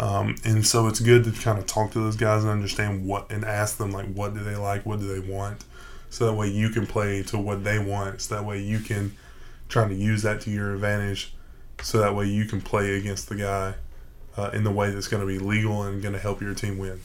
[0.00, 3.30] Um, and so it's good to kind of talk to those guys and understand what
[3.30, 5.62] and ask them like what do they like, what do they want,
[6.08, 8.22] so that way you can play to what they want.
[8.22, 9.14] So that way you can
[9.68, 11.34] try to use that to your advantage.
[11.82, 13.74] So that way you can play against the guy
[14.38, 16.78] uh, in the way that's going to be legal and going to help your team
[16.78, 17.00] win.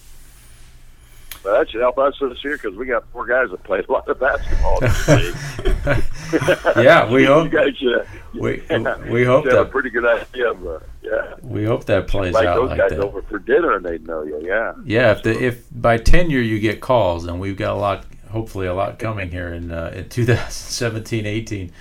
[1.43, 3.91] Well, that should help us this year because we got four guys that played a
[3.91, 4.79] lot of basketball.
[6.77, 7.51] yeah, we hope.
[7.51, 8.61] you guys should, we
[9.09, 11.35] we hope have a that pretty good idea uh, yeah.
[11.41, 12.99] we hope that plays Invite out those like guys that.
[12.99, 14.41] over for dinner and they'd know you.
[14.43, 14.73] Yeah.
[14.83, 18.67] Yeah, if the, if by tenure you get calls, and we've got a lot, hopefully
[18.67, 21.71] a lot coming here in uh, in 2017, 18.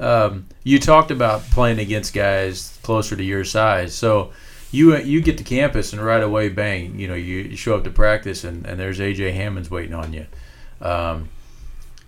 [0.00, 4.32] Um, you talked about playing against guys closer to your size, so
[4.70, 7.84] you you get to campus and right away, bang, you know, you, you show up
[7.84, 10.26] to practice and, and there's AJ Hammons waiting on you.
[10.80, 11.30] Um,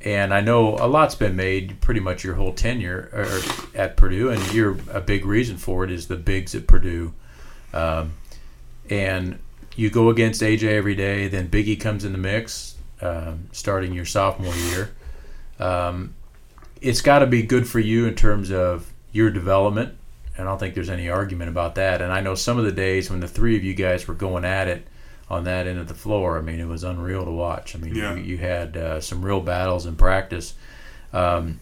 [0.03, 4.53] and I know a lot's been made pretty much your whole tenure at Purdue, and
[4.53, 7.13] you're a big reason for it is the bigs at Purdue.
[7.75, 8.15] Um,
[8.89, 9.39] and
[9.77, 11.29] you go against AJ every day.
[11.29, 14.91] Then Biggie comes in the mix, um, starting your sophomore year.
[15.59, 16.15] Um,
[16.81, 19.97] it's got to be good for you in terms of your development.
[20.37, 22.01] And I don't think there's any argument about that.
[22.01, 24.45] And I know some of the days when the three of you guys were going
[24.45, 24.87] at it
[25.31, 27.77] on that end of the floor, I mean, it was unreal to watch.
[27.77, 28.14] I mean, Yeah.
[28.14, 30.55] you, you had uh, some real battles in practice.
[31.12, 31.61] Um,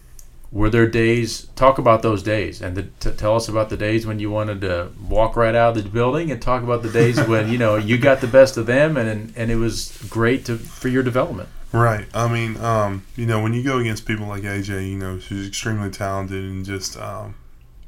[0.51, 1.47] were there days?
[1.55, 4.61] Talk about those days, and the, t- tell us about the days when you wanted
[4.61, 7.75] to walk right out of the building, and talk about the days when you know
[7.75, 11.49] you got the best of them, and and it was great to for your development.
[11.71, 12.07] Right.
[12.15, 15.47] I mean, um, you know, when you go against people like AJ, you know, she's
[15.47, 17.35] extremely talented and just, um,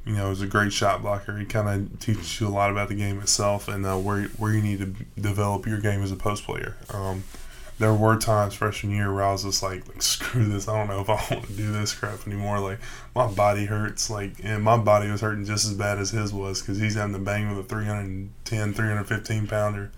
[0.06, 1.38] you know, is a great shot blocker.
[1.38, 4.54] He kind of teaches you a lot about the game itself and uh, where where
[4.54, 6.76] you need to develop your game as a post player.
[6.94, 7.24] Um,
[7.80, 10.68] there were times freshman year where I was just like, like, screw this.
[10.68, 12.60] I don't know if I want to do this crap anymore.
[12.60, 12.80] Like,
[13.16, 14.10] my body hurts.
[14.10, 17.14] Like, and my body was hurting just as bad as his was because he's having
[17.14, 19.92] to bang with a 310, 315 pounder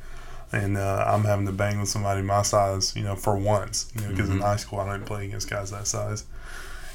[0.51, 4.01] and uh, I'm having to bang with somebody my size, you know, for once, you
[4.01, 4.41] know, because in Mhm.
[4.43, 6.25] high school I didn't play against guys that size,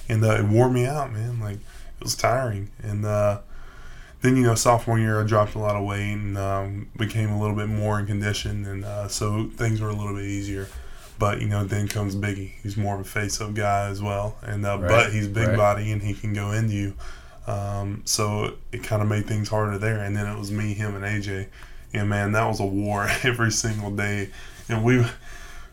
[0.09, 1.40] and uh, it wore me out, man.
[1.40, 1.59] Like
[2.00, 3.40] it was tiring, and uh,
[4.20, 7.40] then you know sophomore year I dropped a lot of weight and um, became a
[7.40, 10.68] little bit more in condition, and uh, so things were a little bit easier.
[11.18, 12.52] But you know, then comes Biggie.
[12.62, 15.56] He's more of a face-up guy as well, and uh, Right, but he's big right.
[15.56, 16.94] body and he can go into you.
[17.48, 20.00] Um, so it kind of made things harder there.
[20.00, 21.48] And then it was me, him, and AJ.
[21.94, 24.30] And man, that was a war every single day.
[24.68, 25.04] And we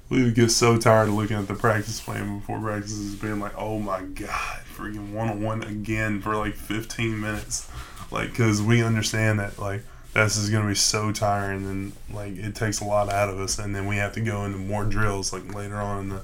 [0.09, 3.57] we would get so tired of looking at the practice plan before practices, being like,
[3.57, 7.69] "Oh my god, freaking one on one again for like 15 minutes,"
[8.11, 9.81] like because we understand that like
[10.13, 13.59] this is gonna be so tiring and like it takes a lot out of us,
[13.59, 16.21] and then we have to go into more drills like later on in the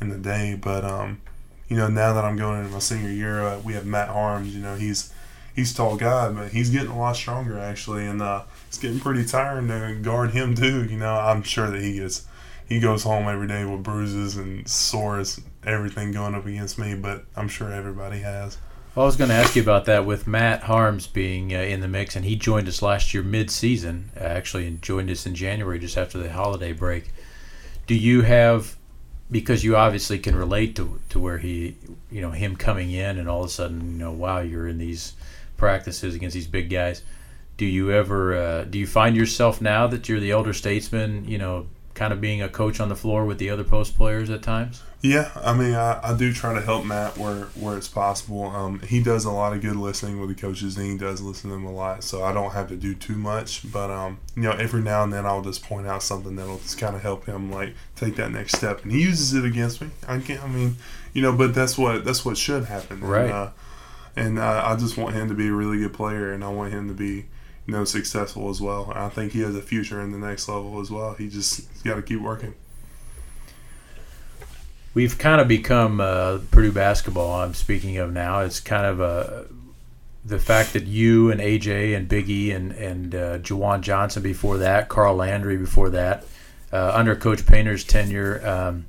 [0.00, 0.58] in the day.
[0.60, 1.20] But um,
[1.68, 4.52] you know, now that I'm going into my senior year, uh, we have Matt Haarms.
[4.52, 5.12] You know, he's
[5.54, 9.24] he's tall guy, but he's getting a lot stronger actually, and uh, it's getting pretty
[9.24, 10.84] tiring to guard him too.
[10.84, 12.26] You know, I'm sure that he gets
[12.70, 16.94] he goes home every day with bruises and sores, everything going up against me.
[16.94, 18.56] But I'm sure everybody has.
[18.96, 21.88] I was going to ask you about that with Matt Haarms being uh, in the
[21.88, 25.78] mix, and he joined us last year mid-season, uh, actually, and joined us in January
[25.78, 27.12] just after the holiday break.
[27.86, 28.76] Do you have,
[29.30, 31.76] because you obviously can relate to to where he,
[32.10, 34.78] you know, him coming in, and all of a sudden, you know, wow, you're in
[34.78, 35.14] these
[35.56, 37.02] practices against these big guys.
[37.56, 41.38] Do you ever, uh, do you find yourself now that you're the elder statesman, you
[41.38, 41.66] know,
[42.00, 44.82] kind of being a coach on the floor with the other post players at times?
[45.02, 48.44] Yeah, I mean, I, I do try to help Matt where where it's possible.
[48.44, 51.50] Um, he does a lot of good listening with the coaches, and he does listen
[51.50, 52.02] to them a lot.
[52.02, 55.12] So I don't have to do too much, but um, you know, every now and
[55.12, 58.32] then I'll just point out something that'll just kind of help him like take that
[58.32, 58.82] next step.
[58.82, 59.90] And he uses it against me.
[60.08, 60.42] I can't.
[60.42, 60.76] I mean,
[61.12, 63.00] you know, but that's what that's what should happen.
[63.00, 63.24] Right.
[63.24, 63.50] And, uh,
[64.16, 66.72] and uh, I just want him to be a really good player, and I want
[66.72, 67.26] him to be
[67.66, 68.92] you know successful as well.
[68.94, 71.14] I think he has a future in the next level as well.
[71.14, 72.54] He just got to keep working.
[74.94, 77.40] we've kind of become uh, Purdue basketball.
[77.40, 78.40] I'm speaking of now.
[78.40, 79.42] It's kind of uh,
[80.24, 84.88] the fact that you and AJ and Biggie and and uh, JaJuan Johnson before that,
[84.88, 86.24] Carl Landry before that,
[86.72, 88.86] uh, under Coach Painter's tenure, um,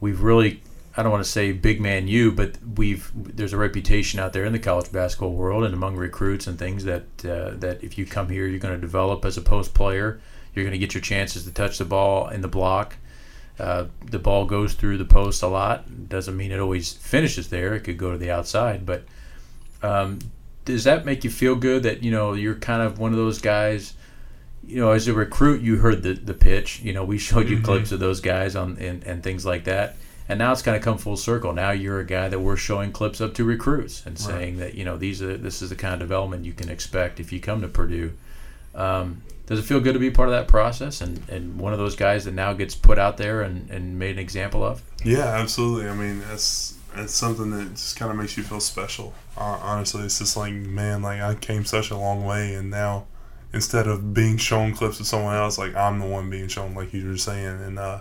[0.00, 0.60] we've really.
[0.96, 4.44] I don't want to say big man you, but we've there's a reputation out there
[4.44, 8.06] in the college basketball world and among recruits and things that uh, that if you
[8.06, 10.20] come here, you're going to develop as a post player.
[10.54, 12.96] You're going to get your chances to touch the ball in the block.
[13.58, 16.08] Uh, the ball goes through the post a lot.
[16.08, 17.74] Doesn't mean it always finishes there.
[17.74, 18.86] It could go to the outside.
[18.86, 19.04] But
[19.82, 20.20] um,
[20.64, 23.40] does that make you feel good that you know you're kind of one of those
[23.40, 23.94] guys?
[24.66, 26.80] You know, as a recruit, you heard the, the pitch.
[26.80, 27.64] You know, we showed you Mhm.
[27.64, 29.96] clips of those guys on and, and things like that.
[30.28, 31.52] And now it's kind of come full circle.
[31.52, 34.26] Now you're a guy that we're showing clips up to recruits and Right.
[34.26, 37.20] saying that you know these are this is the kind of development you can expect
[37.20, 38.12] if you come to Purdue.
[38.74, 41.78] Um, does it feel good to be part of that process and, and one of
[41.78, 44.82] those guys that now gets put out there and, and made an example of?
[45.04, 45.88] Yeah, absolutely.
[45.88, 49.12] I mean, that's it's something that just kind of makes you feel special.
[49.36, 53.04] Uh, honestly, it's just like, man, like I came such a long way, and now
[53.52, 56.94] instead of being shown clips of someone else, like I'm the one being shown, like
[56.94, 58.00] you were saying, and uh,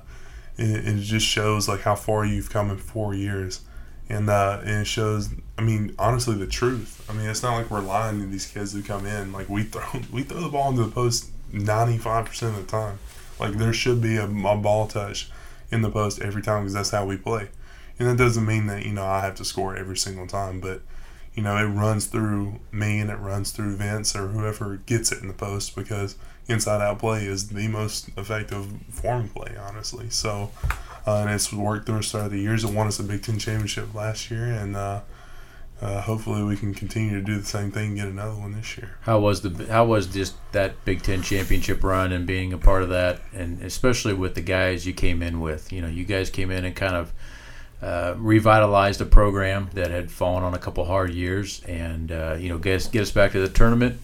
[0.57, 3.61] it, it just shows like how far you've come in four years,
[4.09, 5.29] and uh, and it shows.
[5.57, 7.05] I mean, honestly, the truth.
[7.09, 9.31] I mean, it's not like we're lying to these kids who come in.
[9.31, 12.71] Like we throw we throw the ball into the post ninety five percent of the
[12.71, 12.99] time.
[13.39, 15.29] Like there should be a, a ball touch
[15.71, 17.49] in the post every time because that's how we play.
[17.99, 20.81] And that doesn't mean that you know I have to score every single time, but
[21.33, 25.21] you know, it runs through me and it runs through Vince or whoever gets it
[25.21, 26.15] in the post because
[26.47, 30.09] inside out play is the most effective form of play, honestly.
[30.09, 30.51] So,
[31.05, 32.63] uh, and it's worked through us throughout the years.
[32.63, 35.01] It won us a Big Ten championship last year, and uh,
[35.81, 38.77] uh, hopefully we can continue to do the same thing and get another one this
[38.77, 38.97] year.
[39.01, 42.83] How was the how was just that Big Ten championship run and being a part
[42.83, 45.71] of that, and especially with the guys you came in with?
[45.71, 47.13] You know, you guys came in and kind of
[47.81, 52.49] uh, revitalized a program that had fallen on a couple hard years, and uh, you
[52.49, 53.97] know get us, get us back to the tournament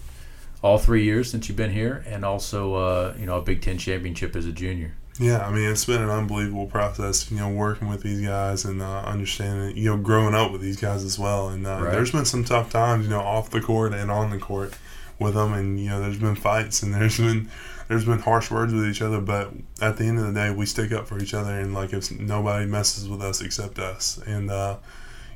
[0.62, 3.78] all three years since you've been here, and also uh, you know a Big Ten
[3.78, 4.94] championship as a junior.
[5.18, 8.80] Yeah, I mean it's been an unbelievable process, you know, working with these guys and
[8.80, 11.48] uh, understanding, you know, growing up with these guys as well.
[11.48, 11.92] And uh, right.
[11.92, 14.72] there's been some tough times, you know, off the court and on the court
[15.18, 17.50] with them, and you know, there's been fights and there's been
[17.88, 19.52] there's been harsh words with each other, but
[19.82, 22.10] at the end of the day, we stick up for each other, and like if
[22.12, 24.76] nobody messes with us except us, and uh,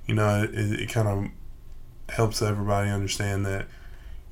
[0.06, 3.66] you know, it, it kind of helps everybody understand that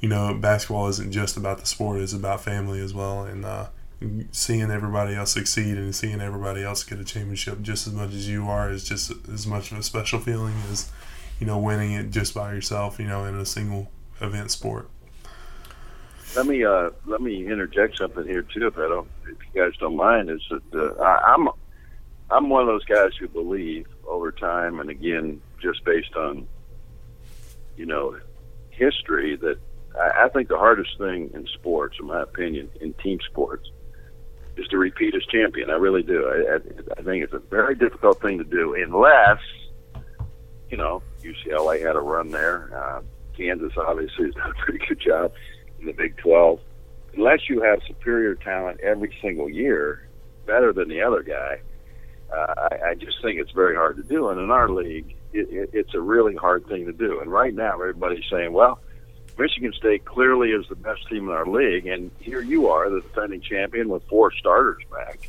[0.02, 3.68] you know basketball isn't just about the sport; it's about family as well, and uh,
[4.32, 8.28] seeing everybody else succeed and seeing everybody else get a championship just as much as
[8.28, 10.90] you are is just as much of a special feeling as
[11.38, 13.90] you know winning it just by yourself, you know, in a single
[14.20, 14.90] event sport.
[16.34, 19.76] Let me uh, let me interject something here too, if I don't, if you guys
[19.78, 20.30] don't mind.
[20.30, 21.48] Is that uh, I, I'm
[22.28, 26.48] I'm one of those guys who believe over time, and again, just based on
[27.76, 28.18] you know
[28.70, 29.58] history, that
[30.00, 33.70] I, think the hardest thing in sports, in my opinion, in team sports,
[34.56, 35.70] is to repeat as champion.
[35.70, 36.26] I really do.
[36.26, 39.40] I, I, I think it's a very difficult thing to do, unless
[40.70, 42.70] you know UCLA had a run there.
[42.74, 43.02] Uh,
[43.36, 45.32] Kansas obviously has done a pretty good job
[45.80, 46.60] in the Big 12,
[47.14, 50.08] unless you have superior talent every single year,
[50.46, 51.60] better than the other guy,
[52.32, 54.28] uh, I, I just think it's very hard to do.
[54.28, 57.20] And in our league, it, it, it's a really hard thing to do.
[57.20, 58.80] And right now, everybody's saying, well,
[59.38, 63.00] Michigan State clearly is the best team in our league, and here you are, the
[63.00, 65.28] defending champion with four starters back.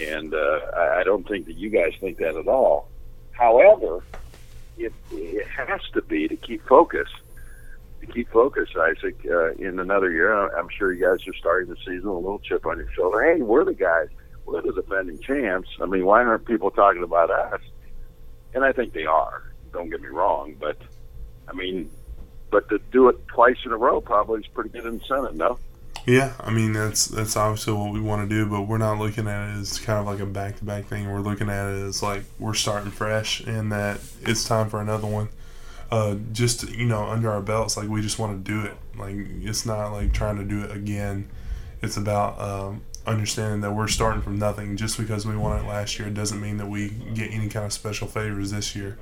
[0.00, 2.88] And uh, I, don't think that you guys think that at all.
[3.32, 4.02] However,
[4.78, 7.08] it, it has to be to keep focus
[8.02, 10.32] to keep focused, Isaac, uh, in another year.
[10.56, 13.22] I'm sure you guys are starting the season with a little chip on your shoulder.
[13.22, 14.08] Hey, we're the guys.
[14.44, 15.68] We're the defending champs.
[15.80, 17.60] I mean, why aren't people talking about us?
[18.54, 19.54] And I think they are.
[19.72, 20.76] Don't get me wrong, but
[21.48, 21.90] I mean,
[22.52, 25.58] but to do it twice in a row probably is pretty good incentive, no?
[26.06, 29.28] Yeah, I mean that's that's obviously what we want to do, but we're not looking
[29.28, 31.10] at it as kind of like a back to back thing.
[31.10, 35.06] We're looking at it as like we're starting fresh and that it's time for another
[35.06, 35.28] one.
[35.90, 38.74] Uh, just you know under our belts like we just want to do it.
[38.96, 41.30] Like it's not like trying to do it again.
[41.82, 44.76] It's about um, understanding that we're starting from nothing.
[44.76, 47.72] Just because we won it last year doesn't mean that we get any kind of
[47.72, 48.98] special favors this year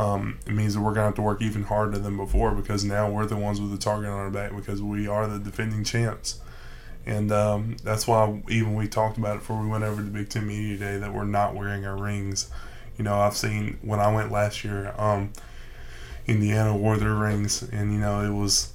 [0.00, 3.10] um, it means that we're gonna have to work even harder than before because now
[3.10, 6.40] we're the ones with the target on our back because we are the defending champs.
[7.04, 10.30] And um, that's why even we talked about it before we went over to Big
[10.30, 12.50] Ten Media Day that we're not wearing our rings.
[12.96, 15.34] You know, I've seen when I went last year, um,
[16.26, 18.72] Indiana wore their rings, and you know it was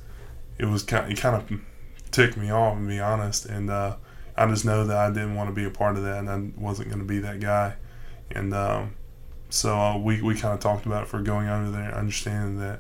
[0.60, 1.60] it was kind it kind of
[2.12, 3.96] ticked me off to be honest, and uh,
[4.38, 6.62] I just know that I didn't want to be a part of that, and I
[6.62, 7.78] wasn't going to be that guy,
[8.30, 8.94] and um,
[9.50, 12.80] so uh, we we kind of talked about it for going under there, understanding that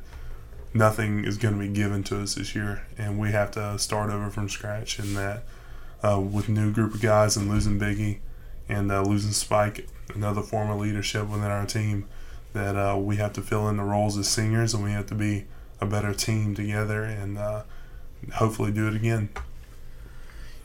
[0.73, 4.11] nothing is going to be given to us this year, and we have to start
[4.11, 5.43] over from scratch, and that
[6.03, 8.19] uh, with new group of guys and losing Biggie
[8.67, 12.05] and uh, losing Spike, another form of leadership within our team
[12.53, 15.15] that uh, we have to fill in the roles as seniors and we have to
[15.15, 15.45] be
[15.81, 17.63] a better team together and uh,
[18.35, 19.29] hopefully do it again.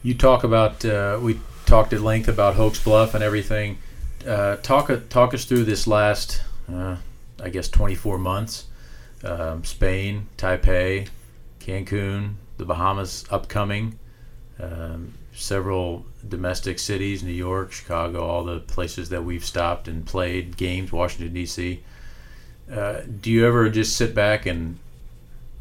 [0.03, 3.79] You talk about uh, we talked at length about Hokes Bluff and everything.
[4.27, 6.43] Uh, talk talk us through this last,
[6.73, 6.97] uh,
[7.43, 8.67] I guess, 24 months.
[9.25, 11.09] Um, Spain, Taipei,
[11.61, 13.99] Cancun, the Bahamas upcoming.
[14.59, 20.57] Um, several domestic cities, New York, Chicago, all the places that we've stopped and played
[20.57, 21.83] games, Washington D.C.
[22.71, 24.79] Uh, do you ever just sit back and,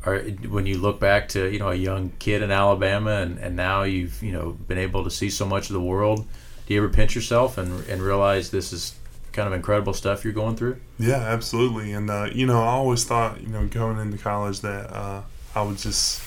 [0.06, 3.56] or when you look back to you know a young kid in Alabama and, and
[3.56, 6.28] now you've you know been able to see so much of the world,
[6.70, 8.94] do you ever pinch yourself and and realize this is
[9.34, 10.78] kind of incredible stuff you're going through?
[11.00, 11.92] Yeah, absolutely.
[11.94, 15.24] And uh, you know, I always thought you know going into college that uh,
[15.56, 16.22] I would just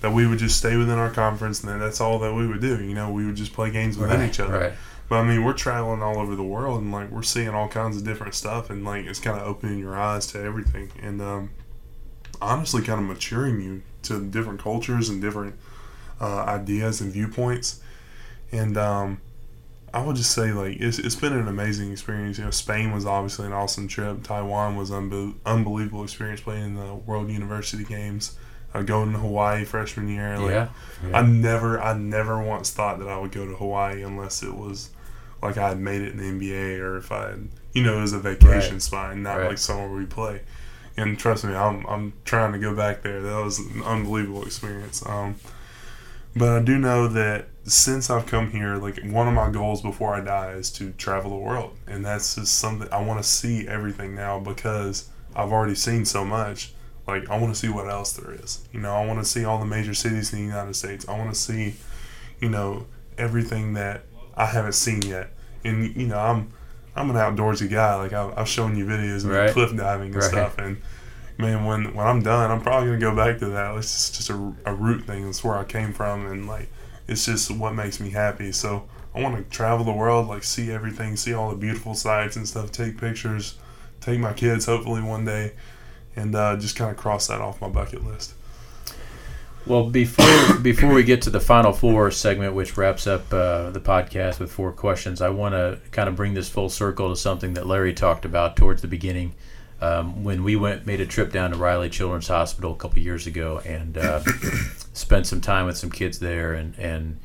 [0.00, 2.60] that we would just stay within our conference, and then that's all that we would
[2.60, 2.82] do.
[2.82, 4.58] You know, we would just play games within Right, each other.
[4.58, 4.72] right.
[5.08, 7.96] But I mean, we're traveling all over the world, and like we're seeing all kinds
[7.96, 11.50] of different stuff, and like it's kind of opening your eyes to everything, and um,
[12.40, 15.56] honestly, kind of maturing you to different cultures and different
[16.20, 17.80] uh, ideas and viewpoints.
[18.52, 19.20] And um,
[19.92, 22.38] I would just say, like, it's, it's been an amazing experience.
[22.38, 24.22] You know, Spain was obviously an awesome trip.
[24.22, 28.36] Taiwan was unbe- unbelievable experience playing in the World University Games.
[28.72, 30.68] Uh, going to Hawaii freshman year, like, yeah.
[31.12, 34.90] I never, I never once thought that I would go to Hawaii unless it was
[35.42, 38.02] like I had made it in the NBA or if I had, you know, it
[38.02, 38.82] was a vacation Right.
[38.82, 39.48] spot and not Right.
[39.48, 40.42] like somewhere we play.
[40.96, 43.20] And trust me, I'm, I'm trying to go back there.
[43.20, 45.04] That was an unbelievable experience.
[45.04, 45.34] Um,
[46.36, 50.14] but I do know that since I've come here, like one of my goals before
[50.14, 53.68] I die is to travel the world, and that's just something I want to see
[53.68, 56.72] everything now because I've already seen so much.
[57.06, 58.60] Like I want to see what else there is.
[58.72, 61.08] You know, I want to see all the major cities in the United States.
[61.08, 61.74] I want to see,
[62.40, 62.86] you know,
[63.18, 64.02] everything that
[64.36, 65.32] I haven't seen yet.
[65.64, 66.52] And you know, I'm
[66.96, 67.94] I'm an outdoorsy guy.
[67.96, 69.52] Like I've, I've shown you videos of Right.
[69.52, 70.30] cliff diving and Right.
[70.30, 70.80] stuff, and
[71.40, 73.76] man, when when I'm done, I'm probably gonna go back to that.
[73.76, 75.28] It's just, just a, a root thing.
[75.28, 76.68] It's where I came from, and like
[77.08, 78.52] it's just what makes me happy.
[78.52, 82.36] So I want to travel the world, like see everything, see all the beautiful sights
[82.36, 83.56] and stuff, take pictures,
[84.00, 85.52] take my kids hopefully one day,
[86.14, 88.34] and uh, just kind of cross that off my bucket list.
[89.66, 93.80] Well, before before we get to the final four segment, which wraps up uh, the
[93.80, 97.54] podcast with four questions, I want to kind of bring this full circle to something
[97.54, 99.34] that Larry talked about towards the beginning
[99.80, 103.26] um, when we went made a trip down to Riley Children's Hospital a couple years
[103.26, 104.20] ago and uh,
[104.92, 107.18] spent some time with some kids there, and and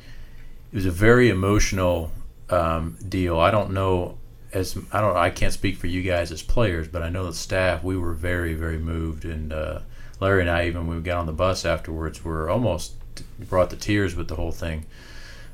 [0.72, 2.12] it was a very emotional
[2.50, 3.38] um, deal.
[3.38, 4.18] I don't know
[4.52, 7.34] as I don't I can't speak for you guys as players, but I know the
[7.34, 9.52] staff we were very very moved and.
[9.52, 9.80] Uh,
[10.20, 12.94] Larry and I, even when we got on the bus afterwards, were almost
[13.38, 14.86] brought to tears with the whole thing.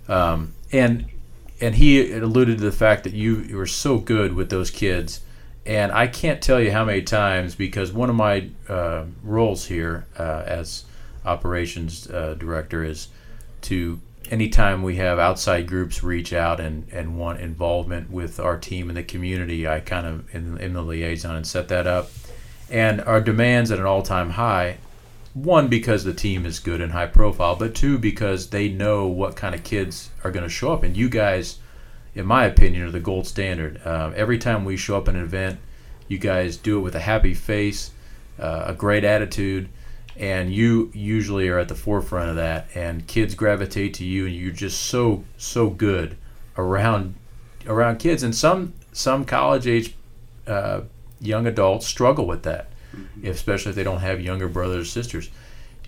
[0.08, 1.06] Um, and
[1.60, 5.20] and he alluded to the fact that you, you were so good with those kids.
[5.64, 10.06] And I can't tell you how many times because one of my uh, roles here
[10.18, 10.84] uh, as
[11.24, 13.08] operations uh, director is
[13.62, 14.00] to
[14.30, 18.94] anytime we have outside groups reach out and, and want involvement with our team in
[18.94, 22.10] the community, I kind of in, in the liaison and set that up.
[22.70, 24.78] And our demands at an all-time high
[25.34, 29.36] one because the team is good and high profile but two because they know what
[29.36, 30.82] kind of kids are going to show up.
[30.82, 31.58] And you guys
[32.14, 35.22] in my opinion are the gold standard um, every time we show up at an
[35.22, 35.58] event
[36.08, 37.90] you guys do it with a happy face
[38.38, 39.68] uh, a great attitude
[40.16, 44.34] and you usually are at the forefront of that and kids gravitate to you and
[44.34, 46.16] you're just so so good
[46.56, 47.14] around
[47.66, 49.94] around kids and some some college age
[50.46, 50.82] uh,
[51.20, 52.68] young adults struggle with that,
[53.22, 55.30] if, especially if they don't have younger brothers or sisters.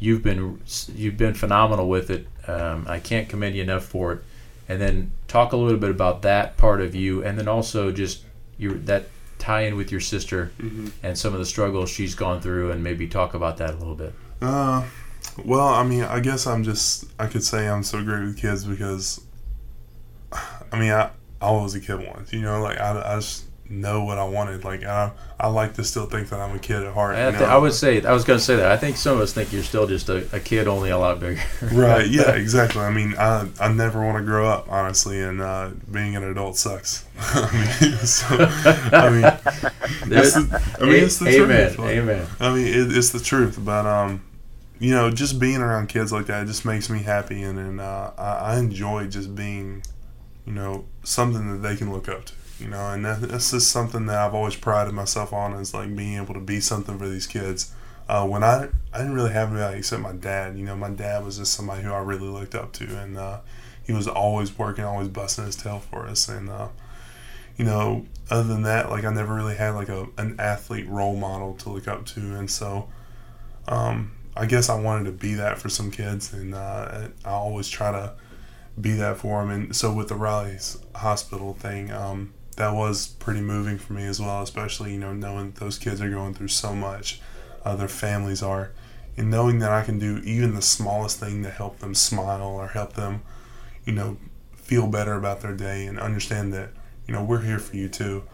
[0.01, 0.61] You've been
[0.95, 2.27] you've been phenomenal with it.
[2.47, 4.25] Um, I can't commend you enough for it.
[4.69, 8.23] And then talk a little bit about that part of you, and then also just
[8.57, 9.09] your that
[9.39, 10.53] tie in with your sister
[11.03, 13.95] and some of the struggles she's gone through, and maybe talk about that a little
[13.95, 14.15] bit.
[14.41, 14.85] Uh,
[15.45, 18.65] well, I mean, I guess I'm just I could say I'm so great with kids
[18.65, 19.21] because,
[20.33, 21.11] I mean, I
[21.43, 24.65] I was a kid once, you know, like I, I just know what I wanted.
[24.65, 27.17] Like I I like to still think that I'm a kid at heart.
[27.17, 28.71] I, th- I would say I was going to say that.
[28.71, 31.21] I think some of us think you're still just a, a kid, only a lot
[31.21, 31.43] bigger.
[31.73, 32.07] Right.
[32.07, 32.33] Yeah.
[32.33, 32.83] Exactly.
[32.83, 36.57] I mean, I I never want to grow up, honestly, and uh, being an adult
[36.57, 37.05] sucks.
[37.19, 37.51] I
[37.81, 39.25] mean, so, I mean,
[40.13, 41.67] it's the, I mean, it's the Amen.
[41.75, 41.79] truth.
[41.79, 42.27] Like, Amen.
[42.41, 43.59] I mean, it, it's the truth.
[43.61, 44.23] But um,
[44.79, 48.13] you know, just being around kids like that just makes me happy, and and uh,
[48.19, 49.83] I, I enjoy just being,
[50.47, 52.33] you know, something that they can look up to.
[52.61, 55.95] You know, and that, that's just something that I've always prided myself on is like
[55.95, 57.73] being able to be something for these kids.
[58.09, 60.57] Uh, when I I didn't really have anybody except my dad.
[60.57, 63.41] You know, my dad was just somebody who I really looked up to, and uh,
[63.85, 66.49] he was always working, always busting his tail for us, and.
[66.49, 66.69] Uh,
[67.57, 71.17] you know, other than that, like I never really had like a an athlete role
[71.17, 72.89] model to look up to, and so
[73.69, 77.69] um, I guess I wanted to be that for some kids, and uh, I always
[77.69, 78.15] try to
[78.81, 79.51] be that for them.
[79.51, 84.21] And so with the Riley's hospital thing, um, that was pretty moving for me as
[84.21, 87.21] well, especially you know knowing those kids are going through so much,
[87.65, 88.73] uh, their families are,
[89.17, 92.69] and knowing that I can do even the smallest thing to help them smile or
[92.69, 93.23] help them,
[93.85, 94.17] you know,
[94.53, 96.71] feel better about their day and understand that
[97.07, 98.25] you know we're here for you too.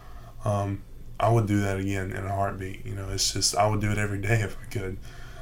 [0.45, 0.83] Um,
[1.19, 2.85] I would do that again in a heartbeat.
[2.85, 4.97] You know, it's just I would do it every day if I could.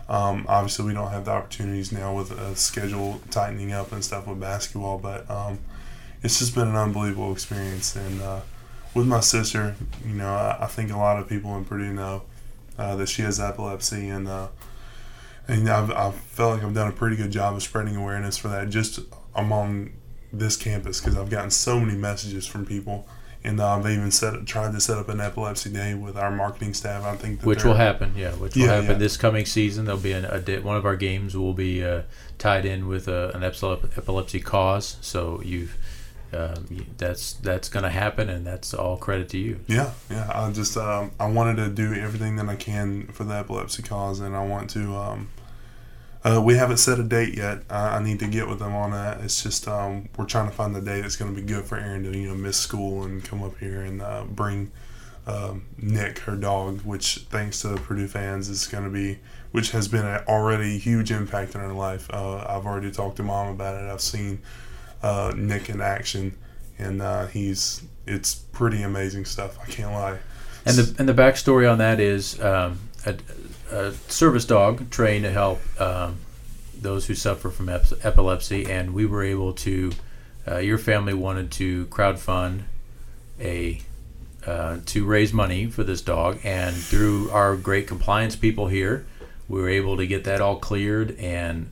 [0.10, 4.26] Um, obviously, we don't have the opportunities now with a schedule tightening up and stuff
[4.26, 5.60] with basketball, but um,
[6.24, 7.96] it's just been an unbelievable experience.
[7.96, 8.42] And uh,
[8.94, 9.76] with my sister,
[10.06, 12.24] you know, I, I think a lot of people in Purdue know
[12.78, 14.48] uh, that she has epilepsy, and uh,
[15.48, 18.48] and I've, I felt like I've done a pretty good job of spreading awareness for
[18.50, 19.00] that just
[19.36, 19.92] among
[20.32, 23.08] this campus because I've gotten so many messages from people.
[23.42, 26.74] And uh, I've even set tried to set up an epilepsy day with our marketing
[26.74, 27.06] staff.
[27.06, 28.12] I think that which will happen.
[28.18, 28.98] Yeah, which will Yeah, happen yeah.
[28.98, 29.86] this coming season.
[29.86, 32.02] There'll be an, a day, one of our games will be uh,
[32.38, 34.98] tied in with a, an epilepsy cause.
[35.00, 35.78] So you've
[36.34, 39.60] um, that's that's going to happen, and that's all credit to you.
[39.68, 40.30] Yeah, yeah.
[40.34, 44.20] I just um, I wanted to do everything that I can for the epilepsy cause,
[44.20, 44.96] and I want to.
[44.96, 45.30] Um,
[46.22, 47.64] uh, we haven't set a date yet.
[47.70, 49.22] I, I need to get with them on that.
[49.22, 51.78] It's just um, we're trying to find the day that's going to be good for
[51.78, 54.72] Erin to you know miss school and come up here and uh, bring
[55.26, 59.20] um, Nick her dog, which thanks to the Purdue fans is going to be,
[59.52, 62.10] which has been a already huge impact in her life.
[62.12, 63.90] Uh, I've already talked to mom about it.
[63.90, 64.42] I've seen
[65.02, 66.38] uh, Nick in action,
[66.78, 69.58] and uh, he's it's pretty amazing stuff.
[69.62, 70.18] I can't lie.
[70.66, 73.16] And the and the backstory on that is um, a,
[73.72, 76.18] a service dog trained to help um,
[76.80, 79.92] those who suffer from ep- epilepsy, and we were able to.
[80.48, 82.62] Uh, your family wanted to crowdfund
[83.40, 83.82] a
[84.46, 89.06] uh, to raise money for this dog, and through our great compliance people here,
[89.48, 91.70] we were able to get that all cleared and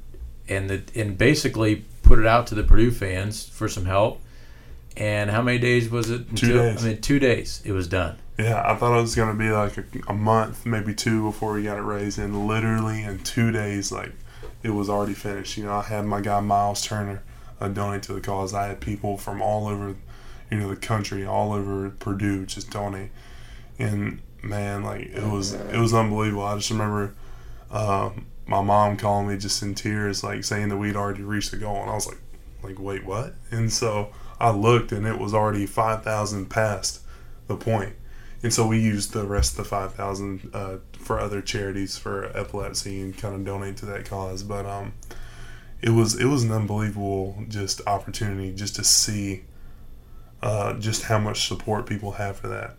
[0.49, 4.22] and the, and basically put it out to the Purdue fans for some help.
[4.95, 6.36] And how many days was it?
[6.36, 6.84] Two days.
[6.84, 7.62] I mean, two days.
[7.66, 8.18] It was done.
[8.39, 11.64] Yeah, I thought it was gonna be like a, a month, maybe two, before we
[11.64, 14.12] got it raised, and literally in two days, like
[14.64, 15.58] it was already finished.
[15.58, 17.24] You know, I had my guy Myles Turner
[17.60, 18.53] uh, donate to the cause.
[18.53, 19.95] I had people from all over,
[20.49, 23.12] you know, the country, all over Purdue, just donate.
[23.78, 26.43] And man, like it was, it was unbelievable.
[26.43, 27.16] I just remember
[27.70, 28.12] uh,
[28.47, 31.81] my mom calling me just in tears, like saying that we'd already reached the goal,
[31.81, 32.19] and I was like,
[32.63, 33.33] like wait, what?
[33.51, 37.01] And so I looked, and it was already five thousand past
[37.47, 37.95] the point.
[38.43, 42.25] and so we used the rest of the five thousand uh, for other charities for
[42.37, 44.43] epilepsy and kind of donate to that cause.
[44.43, 44.93] But um,
[45.81, 49.43] it was it was an unbelievable just opportunity just to see
[50.41, 52.75] uh, just how much support people have for that,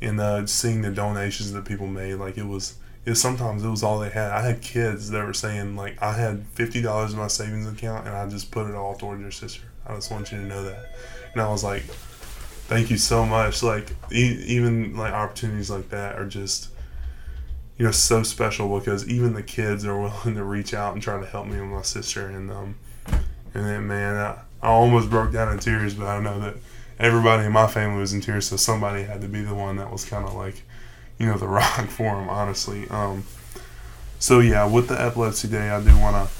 [0.00, 2.14] and uh, seeing the donations that people made.
[2.14, 2.76] Like it was.
[3.04, 4.30] It, sometimes it was all they had.
[4.30, 8.06] I had kids that were saying like I had fifty dollars in my savings account
[8.06, 9.62] and I just put it all toward your sister.
[9.86, 10.94] I just want you to know that.
[11.32, 11.82] And I was like,
[12.70, 16.68] thank you so much like e- even like opportunities like that are just
[17.78, 21.18] you know so special because even the kids are willing to reach out and try
[21.18, 22.76] to help me and my sister and um
[23.08, 26.54] and then man I, I almost broke down in tears but i know that
[27.00, 29.90] everybody in my family was in tears so somebody had to be the one that
[29.90, 30.62] was kind of like
[31.20, 33.22] you know the rock for them honestly um
[34.18, 36.34] so yeah with the epilepsy day i do want to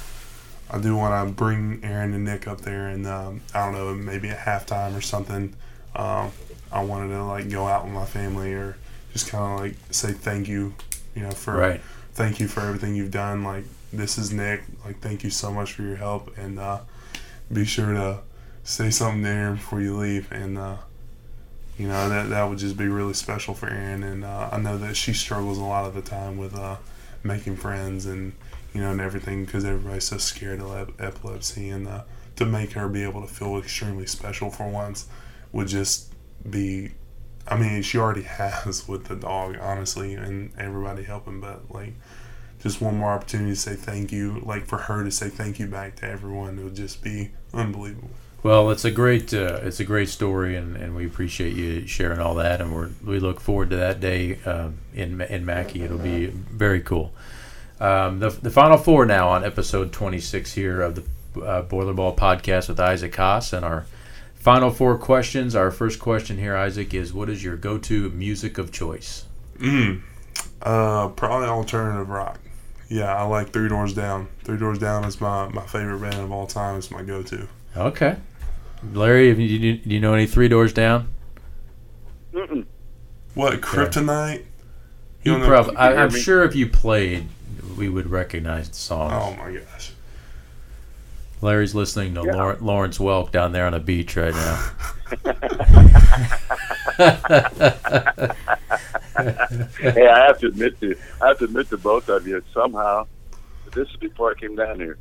[0.72, 3.92] I do want to bring Aaron and Nick up there, and um, I don't know,
[3.92, 5.52] maybe at halftime or something.
[5.96, 6.30] Um,
[6.70, 8.76] I wanted to like go out with my family or
[9.12, 10.74] just kind of like say thank you,
[11.16, 11.80] you know, for Right.
[12.12, 13.42] thank you for everything you've done.
[13.42, 14.62] Like this is Nick.
[14.84, 16.82] Like thank you so much for your help, and uh,
[17.52, 18.20] be sure to
[18.62, 20.76] say something there before you leave, and uh,
[21.80, 24.02] you know that that would just be really special for Aaron.
[24.02, 26.76] And uh, I know that she struggles a lot of the time with uh,
[27.22, 28.34] making friends and
[28.74, 32.02] you know and everything because everybody's so scared of epilepsy, and uh,
[32.36, 35.06] to make her be able to feel extremely special for once
[35.52, 36.12] would just
[36.48, 36.90] be
[37.48, 41.94] I mean, she already has with the dog, honestly, and everybody helping, but like
[42.60, 45.66] just one more opportunity to say thank you, like for her to say thank you
[45.66, 48.10] back to everyone, it would just be unbelievable.
[48.42, 52.20] Well, it's a great uh, it's a great story, and, and we appreciate you sharing
[52.20, 55.82] all that, and we we look forward to that day um, in in Mackey.
[55.82, 57.12] It'll be very cool.
[57.80, 61.92] Um, the the final four now on episode twenty six here of the uh, Boiler
[61.92, 63.84] Ball podcast with Isaac Haas, and our
[64.36, 65.54] final four questions.
[65.54, 69.26] Our first question here, Isaac, is what is your go to music of choice?
[69.58, 70.00] Mm.
[70.62, 72.40] Uh, probably alternative rock.
[72.88, 74.28] Yeah, I like Three Doors Down.
[74.44, 76.76] Three Doors Down is my, my favorite band of all time.
[76.76, 77.46] It's my go to.
[77.76, 78.16] Okay,
[78.92, 81.08] Larry, have you, do you know any Three Doors Down?
[82.32, 82.64] Mm-mm.
[83.34, 84.44] What Kryptonite?
[85.22, 87.28] You don't know- I, I'm sure if you played,
[87.76, 89.12] we would recognize the song.
[89.12, 89.92] Oh my gosh.
[91.42, 92.32] Larry's listening to Yeah.
[92.34, 94.70] Lawr- Lawrence Welk down there on a beach right now.
[99.80, 103.06] hey, I have to admit to I have to admit to both of you somehow.
[103.74, 104.98] This is before I came down here.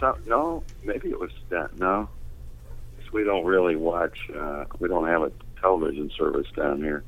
[0.00, 1.78] So, no, maybe it was that.
[1.78, 2.08] No, 'Cause
[3.12, 4.18] we don't really watch.
[4.34, 7.04] Uh, we don't have a television service down here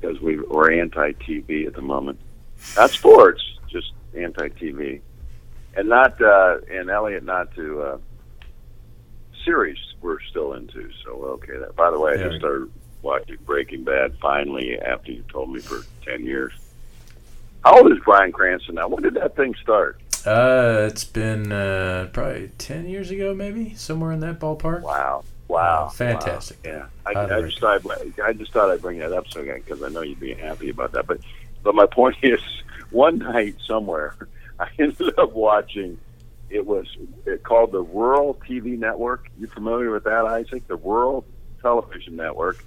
[0.00, 2.18] because we we're anti-TV at the moment.
[2.76, 5.00] Not sports, just anti-TV,
[5.76, 7.98] and not uh, and Elliot not to uh,
[9.44, 9.78] series.
[10.00, 10.90] We're still into.
[11.04, 11.58] So okay.
[11.58, 12.70] That by the way, I just started
[13.02, 16.52] watching Breaking Bad finally after you told me for ten years.
[17.64, 18.88] How old is Bryan Cranston now?
[18.88, 20.00] When did that thing start?
[20.26, 24.82] Uh, it's been uh, probably ten years ago, maybe somewhere in that ballpark.
[24.82, 25.24] Wow.
[25.48, 25.86] Wow.
[25.86, 26.58] Oh, fantastic.
[26.64, 26.72] Wow.
[26.72, 26.86] Yeah.
[27.14, 27.82] I, I just thought
[28.24, 30.92] I just thought I'd bring that up so because I know you'd be happy about
[30.92, 31.06] that.
[31.06, 31.20] But
[31.62, 32.40] but my point is,
[32.90, 34.16] one night somewhere,
[34.58, 35.98] I ended up watching.
[36.48, 36.86] It was
[37.24, 39.28] it called the Rural TV Network.
[39.38, 40.66] You familiar with that, Isaac?
[40.68, 41.24] The Rural
[41.60, 42.64] Television Network.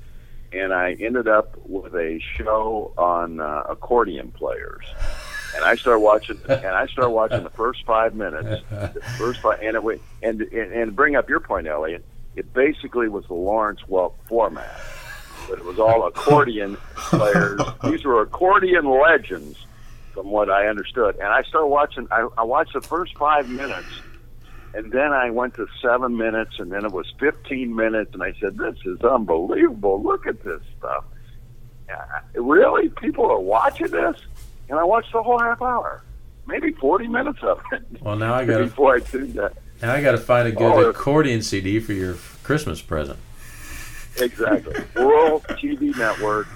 [0.51, 4.84] And I ended up with a show on uh, accordion players.
[5.56, 9.60] And I start watching, and I start watching the first five minutes, the first five,
[9.62, 13.34] and it went, and and, and bring up your point, Elliot it basically was the
[13.34, 14.80] Lawrence Welk format,
[15.50, 17.60] but it was all accordion players.
[17.84, 19.58] These were accordion legends,
[20.14, 21.16] from what I understood.
[21.16, 22.08] And I started watching.
[22.12, 23.89] I, I watched the first five minutes,
[24.74, 28.34] and then I went to seven minutes, and then it was fifteen minutes, and I
[28.39, 30.02] said, "This is unbelievable!
[30.02, 31.04] Look at this stuff!
[32.36, 34.16] Really, people are watching this?"
[34.70, 36.03] And I watched the whole half hour,
[36.47, 37.82] maybe forty minutes of it.
[38.01, 39.53] Well, now I got before I tuned that.
[39.82, 43.17] Now I got to find a good Oh, accordion CD for your Christmas present.
[44.17, 44.76] Exactly.
[44.95, 46.47] Rural TV Network.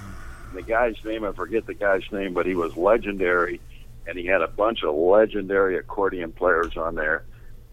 [0.53, 3.59] The guy's name, I forget the guy's name, but he was legendary,
[4.05, 7.23] and he had a bunch of legendary accordion players on there.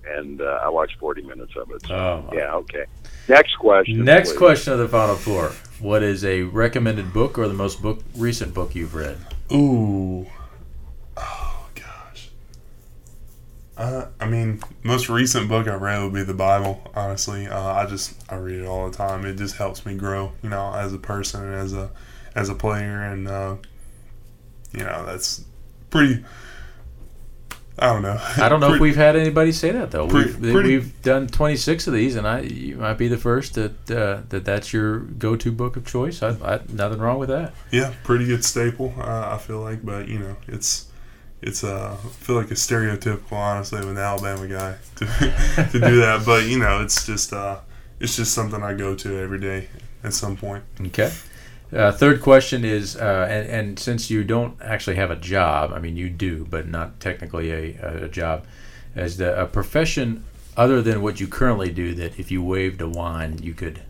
[0.07, 1.87] And uh, I watched 40 minutes of it.
[1.87, 2.85] So, Oh, yeah, okay.
[3.29, 4.03] Next question.
[4.05, 4.39] Next please.
[4.39, 5.49] question of the final four:
[5.81, 9.19] What is a recommended book or the most book recent book you've read?
[9.53, 10.27] Ooh.
[11.17, 12.31] Oh gosh.
[13.77, 16.81] Uh, I mean, most recent book I read would be the Bible.
[16.95, 19.25] Honestly, uh, I just I read it all the time.
[19.25, 21.91] It just helps me grow, you know, as a person and as a
[22.35, 23.57] as a player, and uh,
[24.73, 25.45] you know that's
[25.91, 26.25] pretty.
[27.81, 28.21] I don't know.
[28.37, 30.07] I don't know if we've had anybody say that though.
[30.07, 33.55] Pretty- We've, pretty- we've done 26 of these, and I you might be the first
[33.55, 36.23] that uh, that that's your go-to book of choice.
[36.23, 37.55] I, I nothing wrong with that.
[37.71, 38.93] Yeah, pretty good staple.
[38.99, 40.87] Uh, I feel like, but you know, it's
[41.43, 45.07] it's uh, I feel like a stereotypical, honestly, of an Alabama guy to
[45.73, 46.23] to do that.
[46.27, 47.61] But you know, it's just uh,
[47.99, 49.69] it's just something I go to every day
[50.05, 50.65] at some point.
[50.89, 51.11] Okay.
[51.73, 55.79] Uh, third question is, uh, and, and since you don't actually have a job, I
[55.79, 58.45] mean you do, but not technically a, a job,
[58.97, 60.25] as the, a profession
[60.57, 63.83] other than what you currently do, that if you waved a wand, you could,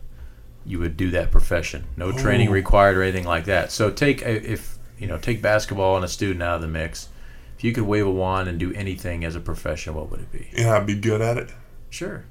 [0.63, 1.85] you would do that profession.
[1.97, 3.71] No training required or anything like that.
[3.71, 7.09] So take a, if you know take basketball and a student out of the mix.
[7.57, 10.31] If you could wave a wand and do anything as a profession, what would it
[10.31, 10.49] be?
[10.57, 11.49] And I'd be good at it.
[11.89, 12.25] Sure.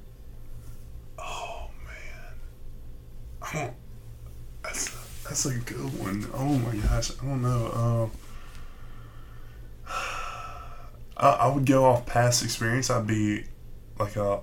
[1.18, 2.34] Oh man,
[3.42, 3.74] I don't.
[5.30, 6.26] That's a good one.
[6.34, 7.70] Oh my gosh, I don't know.
[7.72, 8.10] Um,
[11.16, 12.90] I, I would go off past experience.
[12.90, 13.44] I'd be
[13.96, 14.40] like a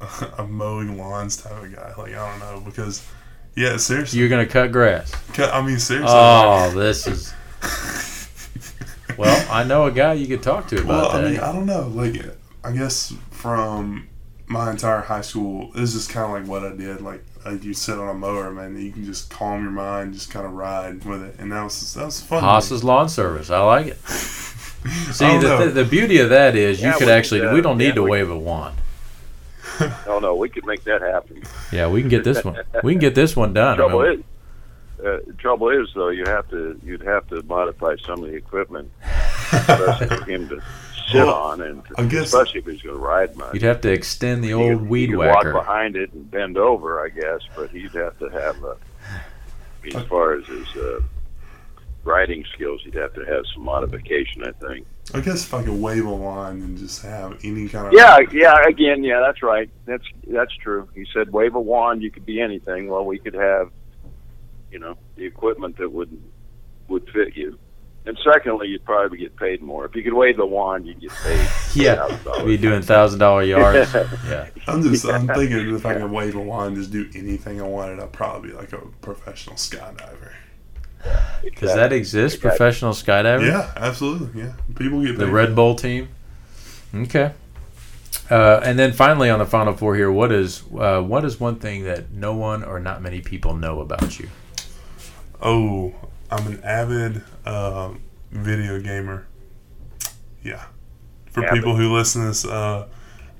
[0.38, 1.92] a mowing lawns type of guy.
[1.98, 3.06] Like I don't know because
[3.54, 4.18] yeah, seriously.
[4.18, 5.12] You're gonna cut grass.
[5.34, 6.08] Cut- I mean seriously.
[6.10, 7.34] Oh, this is.
[9.18, 11.30] Well, I know a guy you could talk to about Well, I that.
[11.32, 11.86] mean, I don't know.
[11.88, 12.14] Like,
[12.64, 14.08] I guess from
[14.46, 17.00] my entire high school, this is kind of like what I did.
[17.00, 18.78] Like, like you sit on a mower, man.
[18.80, 21.94] You can just calm your mind, just kind of ride with it, and that was
[21.94, 22.42] that was fun.
[22.42, 23.50] Haas's Lawn Service.
[23.50, 23.98] I like it.
[25.12, 25.66] See, the, know.
[25.66, 27.78] the, the beauty of that is you Yeah, could we actually, could, uh, we don't
[27.78, 28.76] need yeah, to we- wave a wand.
[30.06, 31.42] oh no, we could make that happen.
[31.70, 32.58] Yeah, we can get this one.
[32.82, 33.74] We can get this one done.
[33.74, 34.24] I trouble mean,
[34.98, 38.36] is, uh, trouble is though, you have to you'd have to modify some of the
[38.36, 38.90] equipment,
[39.48, 40.60] for him to
[41.12, 43.54] sit Well, on, and I guess- especially if he's going to ride much.
[43.54, 45.54] you'd have to extend the old could- weed he whacker.
[45.54, 48.76] Walk behind it and bend over, I guess, but he'd have to have a.
[49.94, 51.00] As far as his uh,
[52.04, 54.86] riding skills, he'd have to have some modification, I think.
[55.12, 58.18] I guess if I could wave a line and just have any kind of Yeah,
[58.32, 58.62] yeah.
[58.68, 59.68] Again, yeah, that's right.
[59.84, 60.88] That's that's true.
[60.94, 62.86] He said, wave a wand, you could be anything.
[62.88, 63.70] Well, we could have,
[64.70, 66.16] you know, the equipment that would
[66.88, 67.58] would fit you.
[68.04, 70.86] And secondly, you'd probably get paid more if you could wave the wand.
[70.86, 71.48] You'd get paid.
[71.74, 72.46] Yeah, $1,000.
[72.46, 73.94] be doing thousand dollar yards.
[74.28, 77.64] Yeah, I'm just I'm thinking if I could wave a line, just do anything I
[77.64, 80.32] wanted, I'd probably be like a professional skydiver.
[81.58, 82.36] does that exist?
[82.36, 82.50] Exactly.
[82.50, 83.46] Professional skydiver.
[83.46, 84.42] Yeah, absolutely.
[84.42, 85.26] Yeah, people get The.
[85.28, 86.08] Red Bull team.
[86.94, 87.32] Okay.
[88.30, 91.56] Uh, and then finally, on the final four here, what is uh, what is one
[91.56, 94.28] thing that no one or not many people know about you?
[95.40, 95.94] Oh,
[96.32, 97.92] I'm an avid uh,
[98.30, 99.26] video gamer.
[100.42, 100.64] Yeah.
[101.30, 101.54] For Avid.
[101.58, 102.88] people who listen to this uh,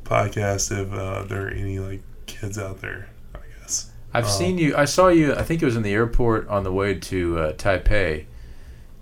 [0.04, 3.90] podcast, if uh, there are any like kids out there, I guess.
[4.12, 4.28] I've Oh.
[4.28, 4.76] seen you.
[4.76, 5.34] I saw you.
[5.34, 8.26] I think it was in the airport on the way to uh, Taipei,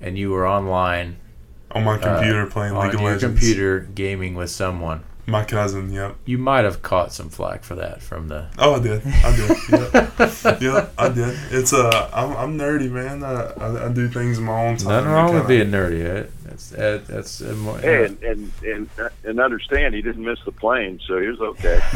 [0.00, 1.16] and you were online
[1.72, 3.24] On my uh, computer playing on League of Legends.
[3.24, 5.02] On your computer gaming with someone.
[5.30, 5.92] My cousin.
[5.92, 6.16] Yep.
[6.24, 8.48] You might have caught some flack for that from the.
[8.58, 9.02] Oh, I did.
[9.06, 9.50] I did.
[9.70, 9.92] Yep.
[10.60, 11.38] yep, I did.
[11.52, 13.22] It's uh, I'm, I'm nerdy, man.
[13.22, 14.88] I, I, I do things in my own time.
[14.88, 16.00] Nothing wrong with being nerdy.
[16.00, 18.88] It, it's That's, uh, that's uh, more, Hey, and, and and
[19.24, 21.78] and understand he didn't miss the plane, so he was okay.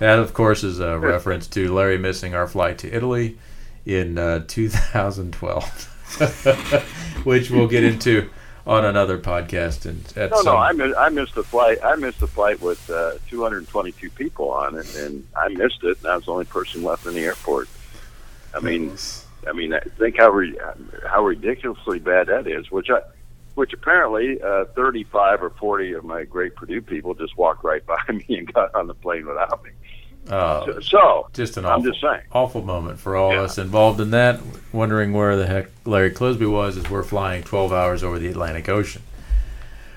[0.00, 3.38] that, of course, is a reference to Larry missing our flight to Italy
[3.86, 8.28] in uh, 2012, which we'll get into
[8.66, 9.86] on another podcast.
[9.86, 11.78] And No, some, no, I missed, I missed the flight.
[11.82, 15.98] I missed the flight with uh, 222 people on it, and I missed it.
[15.98, 17.68] And I was the only person left in the airport.
[18.54, 18.96] I mean,
[19.46, 20.58] I mean, think how re-
[21.06, 22.70] how ridiculously bad that is.
[22.70, 23.00] Which I,
[23.54, 27.98] which apparently, uh, 35 or 40 of my great Purdue people just walked right by
[28.08, 29.70] me and got on the plane without me.
[30.30, 32.20] Uh, So, so just an I'm awful, just saying.
[32.32, 33.42] awful moment for all Yeah.
[33.42, 34.40] us involved in that,
[34.72, 38.68] wondering where the heck Larry Clisby was as we're flying 12 hours over the Atlantic
[38.68, 39.02] Ocean.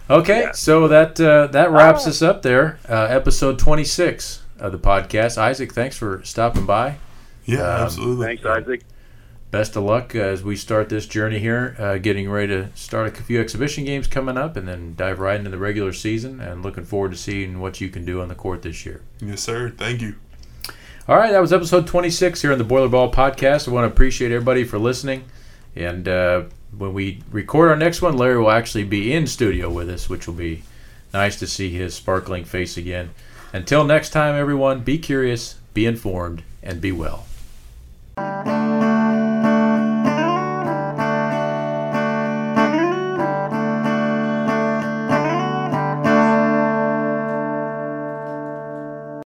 [0.09, 0.51] Okay, Yeah.
[0.51, 2.09] so that uh, that wraps Oh.
[2.09, 2.77] us up there.
[2.87, 5.37] Uh, episode 26 of the podcast.
[5.37, 6.95] Isaac, thanks for stopping by.
[7.45, 8.25] Yeah, Um, absolutely.
[8.37, 8.81] Thanks, Isaac.
[9.55, 13.23] Best of luck as we start this journey here, uh, getting ready to start a
[13.23, 16.83] few exhibition games coming up and then dive right into the regular season and looking
[16.83, 18.99] forward to seeing what you can do on the court this year.
[19.21, 19.69] Yes, sir.
[19.69, 20.15] Thank you.
[21.07, 23.65] All right, that was episode 26 here on the Boiler Ball podcast.
[23.65, 25.23] I want to appreciate everybody for listening.
[25.73, 26.43] And uh,
[26.77, 30.27] when we record our next one, Larry will actually be in studio with us, which
[30.27, 30.63] will be
[31.13, 33.11] nice to see his sparkling face again.
[33.53, 37.25] Until next time, everyone, be curious, be informed, and be well.